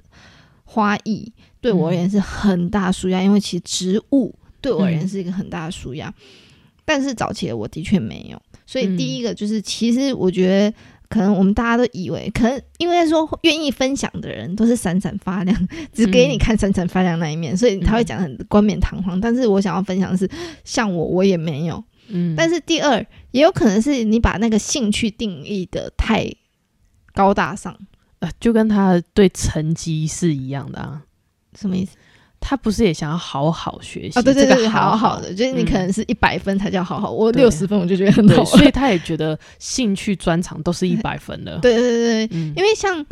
[0.64, 1.32] 花艺。
[1.62, 6.12] 对我而言是很大舒压，因为其实植物对我而言是一个很大的舒压，
[6.84, 10.74] 但是早期的我的确没有，所以第一个就是，其实我觉得
[11.10, 19.20] 可能我们大家都以为，可能因为说愿意分享的人都是闪闪发亮，只给你看闪闪发亮那一面，所以他会讲很冠冕堂皇。
[19.20, 20.30] 但是我想要分享的是，
[20.62, 22.36] 像我我也没有，嗯。
[22.36, 26.32] 但是第二，也有可能是你把那个兴趣定义的太
[27.12, 27.76] 高大上，
[28.20, 31.02] 呃，就跟他对成绩是一样的啊。
[31.58, 31.96] 什么意思？
[32.40, 34.22] 他不是也想要好好学习啊？
[34.22, 41.58] 对对对，好好的，就是你可能是一百分才叫好好，我六十分我就觉得很好，所以他也觉得兴趣专长都是一百分的。
[41.62, 43.04] 对对对，因为像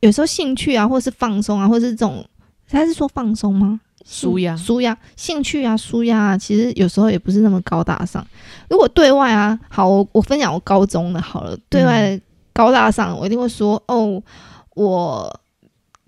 [0.00, 2.24] 有时候兴趣啊，或是放松啊，或是这种，
[2.68, 3.78] 他是说放松吗？
[4.06, 8.26] 舒压，舒压，兴趣啊，舒压啊，其实有时候也不是那么高大上。
[8.70, 12.18] 如果对外啊，好，我我分享我高中的好了，对外
[12.54, 14.20] 高大上，我一定会说哦，
[14.74, 15.39] 我。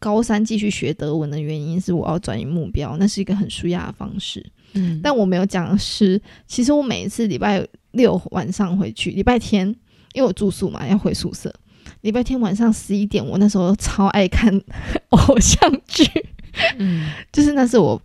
[0.03, 4.45] 高三继续学德文的原因是我要转移目标，那是一个很舒压的方式。
[4.73, 9.65] 嗯，但我没有讲的是，其实我每一次礼拜六晚上回去，礼拜天
[10.13, 11.55] 因为我住宿嘛，要回宿舍。
[12.01, 14.61] 礼拜天晚上十一点，我那时候超爱看
[15.11, 16.05] 偶像剧，
[16.79, 18.03] 嗯，就是那是我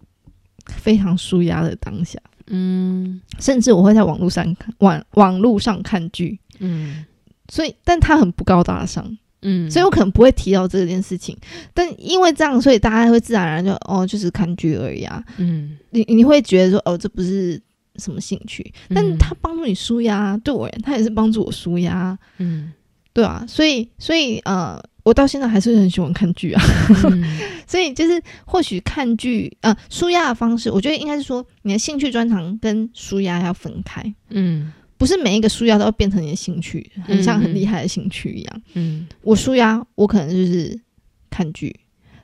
[0.68, 2.20] 非常舒压的当下。
[2.46, 6.40] 嗯，甚至我会在网络上看网网络上看剧。
[6.60, 7.04] 嗯，
[7.50, 9.18] 所以，但他很不高大上。
[9.42, 11.38] 嗯，所以我可能不会提到这件事情，
[11.74, 15.24] 但因为这样，所以大家会自然而然就哦，就是看剧而已啊。
[15.38, 17.62] 嗯，你你会觉得说哦，这不是
[17.98, 22.18] 什么兴趣，但他帮助你舒压，对我而言，他也是帮助我舒压。
[22.40, 22.72] 嗯，
[23.14, 26.62] 对啊，所以所以呃，我到现在还是很喜欢看剧啊。
[27.68, 34.02] 所以就是或许看剧呃，舒压的方式，我觉得应该是说你的兴趣专长跟舒压要分开。
[34.30, 34.74] 嗯。
[34.98, 38.62] 不是每一个舒压都要变成你的兴趣，很像很厉害的兴趣一样。
[38.74, 40.80] 嗯，我舒压，我可能就是
[41.30, 41.76] 看剧，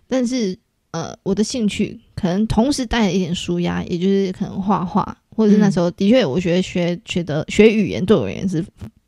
[0.07, 0.57] 但是
[0.91, 8.63] 呃，我的兴趣可能同时带了一点舒压，也就是可能画画，或者是那时候的确，我觉得学学的学语言对我而言是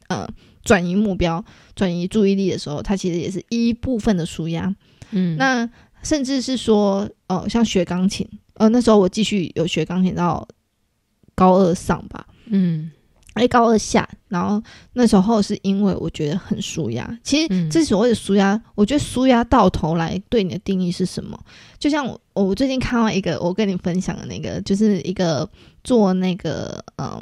[0.08, 0.28] 呃
[0.64, 1.44] 转移目标、
[1.76, 4.76] 转移注意力的时候，它其实也是一部分的舒压。
[5.12, 5.70] 嗯，那
[6.04, 10.48] 甚至是说，呃，像学钢琴，呃，那时候我继续有学钢琴到
[11.34, 12.28] 高二上吧。
[12.46, 12.92] 嗯。
[13.36, 14.62] 哎，高二下，然后
[14.94, 17.20] 那时候是因为我觉得很舒压。
[17.22, 21.38] 其实这所谓的舒压，我觉得舒压到头来对你的定义是什么？
[21.78, 25.48] 就像我，我最近看到一个，我跟你分享的那个，就是一个
[25.84, 27.22] 做那个嗯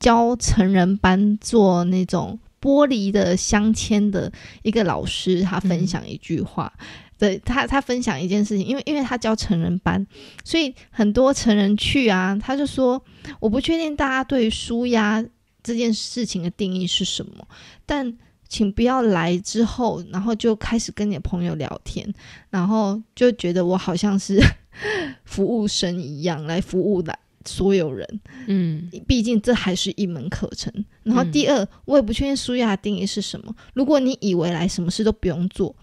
[0.00, 6.72] 教成人班做那种玻璃的镶嵌的一个老师，他分享一句话。
[7.18, 10.06] 对他，他分享一件事情，因为因为他教成人班，
[10.44, 13.02] 所以很多成人去啊，他就说，
[13.40, 15.24] 我不确定大家对舒压
[15.60, 17.46] 这件事情的定义是什么，
[17.84, 18.16] 但
[18.48, 22.08] 请不要来之后，然后就开始跟你的朋友聊天，
[22.50, 24.40] 然后就觉得我好像是
[25.26, 30.72] 服务生一样来服务的所有人，嗯，毕竟这还是一门课程。
[31.02, 33.52] 然后第二，我也不确定舒压的定义是什么。
[33.74, 35.74] 如果你以为来什么事都不用做。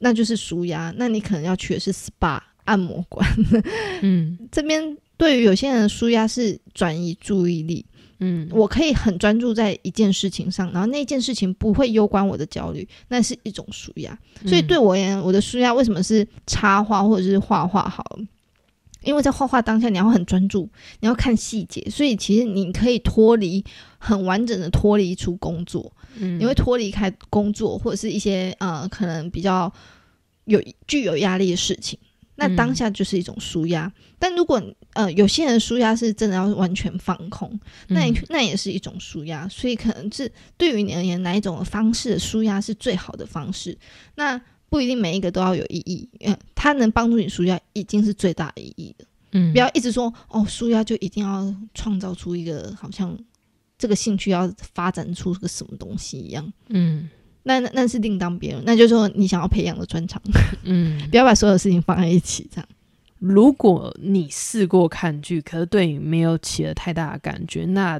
[0.00, 3.26] 那就是舒压，那你可能要去的是 SPA 按摩馆。
[4.02, 7.86] 嗯， 这边对于有些人舒压是转移注意力。
[8.22, 14.18] 嗯，我可以很专注在一件事情上，然后那件事情不会攸关我的焦虑，那是一种舒压。
[14.44, 18.04] 所以对我而言，我的舒压为什么是插画或者是画画好？
[19.02, 20.68] 因为在画画当下，你要很专注，
[21.00, 23.64] 你要看细节，所以其实你可以脱离
[23.98, 25.92] 很完整的脱离出工作。
[26.16, 29.72] 你会脱离开工作或者是一些呃可能比较
[30.44, 31.98] 有具有压力的事情，
[32.34, 33.90] 那当下就是一种舒压。
[34.18, 34.60] 但如果
[34.94, 39.48] 呃有些人舒压是真的要完全放空，那那也是一种舒压。
[39.48, 43.78] 所以可能是对于你而言，哪一种方式的舒压是最好的方式？
[44.16, 44.38] 那
[44.70, 49.04] 不一定每一个都要有意义，嗯，它能帮助你舒压已经是最大意义的。
[49.32, 53.14] 嗯，不要一直说哦，舒压就一定要创造出一个好像。
[53.78, 57.08] 这个兴趣要发展出个什么东西一样，嗯，
[57.44, 60.20] 那那是另当别论，那就是说你想要培养的专长，
[60.64, 62.68] 嗯， 不要把所有事情放在一起这样。
[63.20, 67.98] 如果你试过看剧，可是对你没有起了太大的感觉，那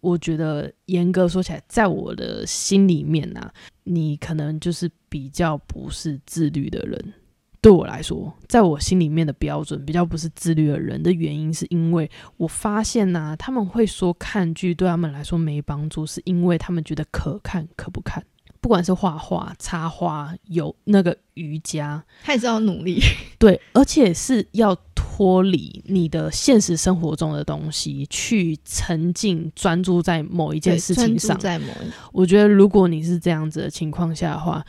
[0.00, 3.50] 我觉得严格说起来，在我的心里面呢，
[3.84, 7.14] 你可能就是比较不是自律的人。
[7.60, 18.24] 对我来说，在我心里面的标准比较不是自律的人的原因，是因为我发现呢，他们会说看剧对他们来说没帮助，是因为他们觉得可看可不看。
[18.60, 23.00] 不管是画画、插花，有那个瑜伽，还是要努力。
[23.38, 24.76] 对，而且是要
[25.16, 31.38] 脱离你的现实生活中的东西，去沉浸、专注在某一件事情上。
[31.38, 31.68] 在某，
[32.12, 34.62] 我觉得如果你是这样子的情况下的话，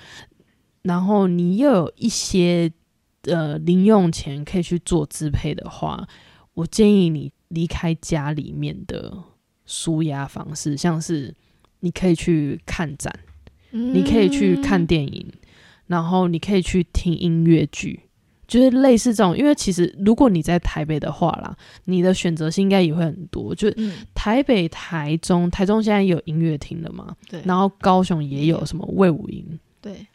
[0.84, 2.72] 然后你又有一些
[3.24, 6.08] 呃零用钱可以去做支配的话，
[6.54, 9.14] 我建议你离开家里面的
[9.66, 11.36] 舒压方式，像是
[11.82, 13.14] 你可以去看展。
[13.70, 15.28] 你可以去看电影，
[15.88, 18.00] 然后你可以去听音乐剧，
[18.48, 19.38] 就是类似这种。
[19.38, 23.54] 因为其实如果你在台北的话啦，你的选择性应该也会很多。
[23.54, 23.70] 就
[24.16, 27.16] 台北、台中，台中现在有音乐厅了嘛？
[27.30, 27.42] 对。
[27.46, 29.60] 然后高雄也有什么魏武营？
[29.82, 30.08] 对。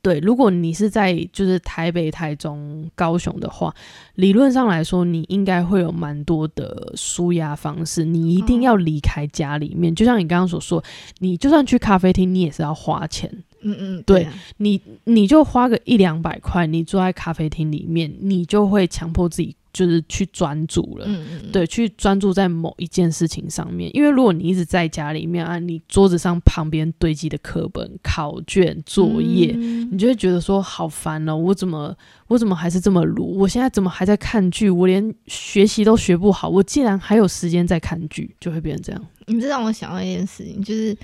[0.00, 3.72] 对，如果你是在就是台北、台中、高雄的话，
[4.16, 8.04] 理论上来说，你应该会有蛮多的舒压方式。
[8.04, 10.82] 你一定要离开家里面，就像你刚刚所说，
[11.18, 13.32] 你就算去咖啡厅，你也是要花钱。
[13.62, 19.56] 嗯嗯，对你，你就花个一两百块，你坐在咖啡厅里面，你就会强迫自己。
[19.72, 21.08] 就是去专注了，
[21.50, 23.90] 对，去专注在某一件事情上面。
[23.96, 29.54] 因为如果你一直在家里面啊，你桌子上旁边堆积的课本、考卷、作业，
[29.90, 31.34] 你就会觉得说好烦哦！
[31.34, 31.96] 我怎么
[32.26, 33.38] 我怎么还是这么鲁？
[33.38, 34.68] 我现在怎么还在看剧？
[34.68, 39.02] 我连学习都学不好，我竟然还有时间在看剧，就会变成这样。
[39.26, 40.94] 你这让我想到一件事情，就是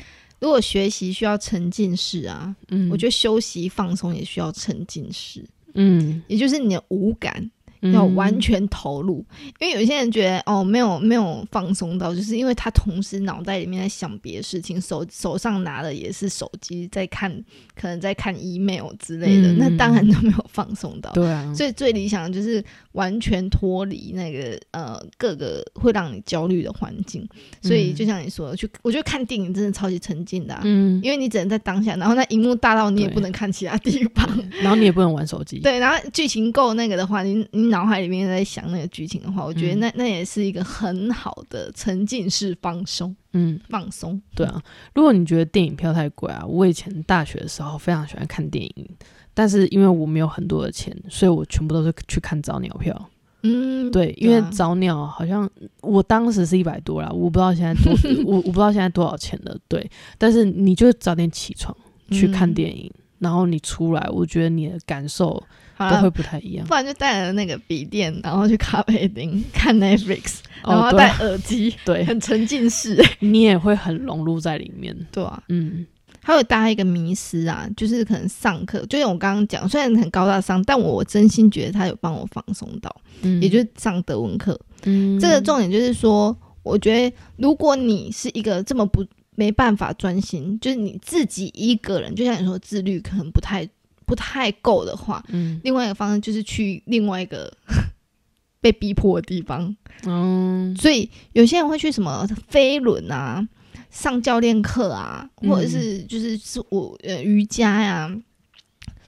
[0.40, 7.50] 如果学习需要沉浸式啊，嗯，我觉得休息放松也需要沉浸式，嗯，也就是你的五感。
[7.92, 9.24] 要完全投入，
[9.60, 17.32] 因为有些人觉得哦，没有没有放松到，就是因为他同时脑袋里面在想别的事情，手手上拿的也是手机在看，
[17.74, 21.12] 可能在看 email 之类的，那当然都没有放松到。
[21.12, 22.62] 对啊，所以最理想的就是
[22.92, 27.24] 完全脱离那个呃各个会让你焦虑的环境。
[27.62, 34.28] 所以就像你说的，去我觉得看电影真的超级沉浸的，嗯，因为你只能在当下，然后那荧幕大到你也不能看其他地方，
[34.62, 35.60] 然后你也不能玩手机。
[35.60, 37.67] 对，然后剧情够那个的话，你你。
[37.68, 43.14] 脑海里面在想那个剧情的话，我觉得那那也是一个很好的沉浸式放松。
[43.32, 44.20] 嗯，放松。
[44.34, 44.62] 对啊，
[44.94, 48.88] 如果你觉得电影票太贵啊，我以前大学的时候非常喜欢看电影，
[49.34, 53.10] 但是因为我没有很多的钱，所以我全部都是去看早鸟票。
[53.42, 55.48] 嗯，对，因为早鸟好像
[55.80, 57.92] 我当时是一百多啦，我不知道现在多，
[58.26, 59.56] 我我不知道现在多少钱了。
[59.68, 61.76] 对，但是你就早点起床
[62.10, 65.40] 去看电影，然后你出来，我觉得你的感受。
[65.78, 75.86] 都会不太一样，不然就带了那个笔电，然后去咖啡厅 看 Netflix，然后戴耳机， 对，很沉浸式，你也会很融入在里面，对啊，嗯，
[76.22, 89.06] 还有大家一个迷失啊，就是可能上课，就像我刚刚讲，虽然很高大上，但我真心觉得他有帮我放松到，嗯，也就是上德文课，嗯，这个重点就是说，我觉得如果你是一个这么不
[89.36, 93.68] 没办法专心，就是你自己一个人，就像你说自律可能不太。
[94.08, 97.52] 不太够的话，嗯，另外一个方式就是去另外一个
[98.60, 103.46] 被逼迫的地方，嗯，所以有些人会去什么飞轮啊，
[103.90, 108.10] 上教练课啊，或者是就是是我呃瑜伽呀。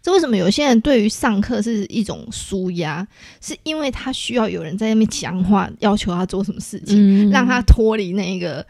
[0.03, 3.07] 这为什么有些人对于上课是一种舒压？
[3.41, 8.65] 是因为他需要有人在那边讲话，要求他做什么事情，让他脱离那个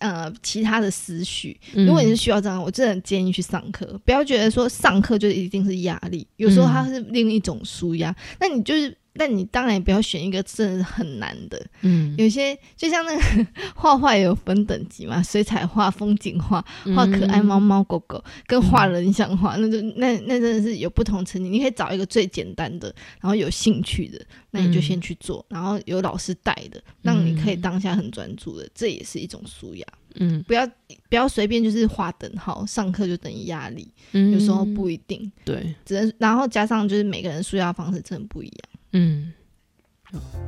[0.00, 1.58] 呃其他的思绪。
[1.72, 8.14] 如果你是需要这样，我真的建议去上课，不要觉得说上课就一定是压力，有时候它是另一种舒压。
[8.40, 8.96] 那你就是。
[9.14, 13.46] 那你当然也不要选一个真的很难的，嗯，有些就像那个
[13.76, 21.48] 画画也有分等级嘛，水彩画、风景画、画可爱猫猫狗狗，跟画人像画，那就那那真的是有不同层级。
[21.50, 24.18] 你可以找一个最简单的，然后有兴趣的，
[24.50, 29.86] 那你就先去做，然后有老师带的，让你可以当下很专注的，这也是一种舒压。
[30.16, 30.66] 嗯，不要
[31.08, 35.30] 不要随便就是画等号，上课就等于压力，有时候不一定。
[35.44, 38.58] 对，只能然后加上就是每个人舒压方式真的不一样。
[38.92, 39.32] 嗯，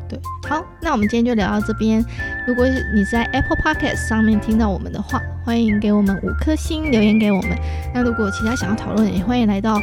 [0.08, 0.18] 对，
[0.48, 2.04] 好，那我们今天就聊到这边。
[2.46, 7.58] 如果你在 Apple Podcast 上面听到我们的话，欢迎给我们五颗星留言给我们。
[7.94, 9.80] 那如果其他想要讨论，也欢迎来到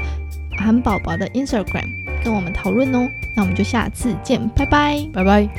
[0.59, 1.87] 韩宝宝的 Instagram
[2.23, 3.09] 跟我们讨论哦。
[3.35, 5.49] 那我们就下次见，拜拜，拜拜。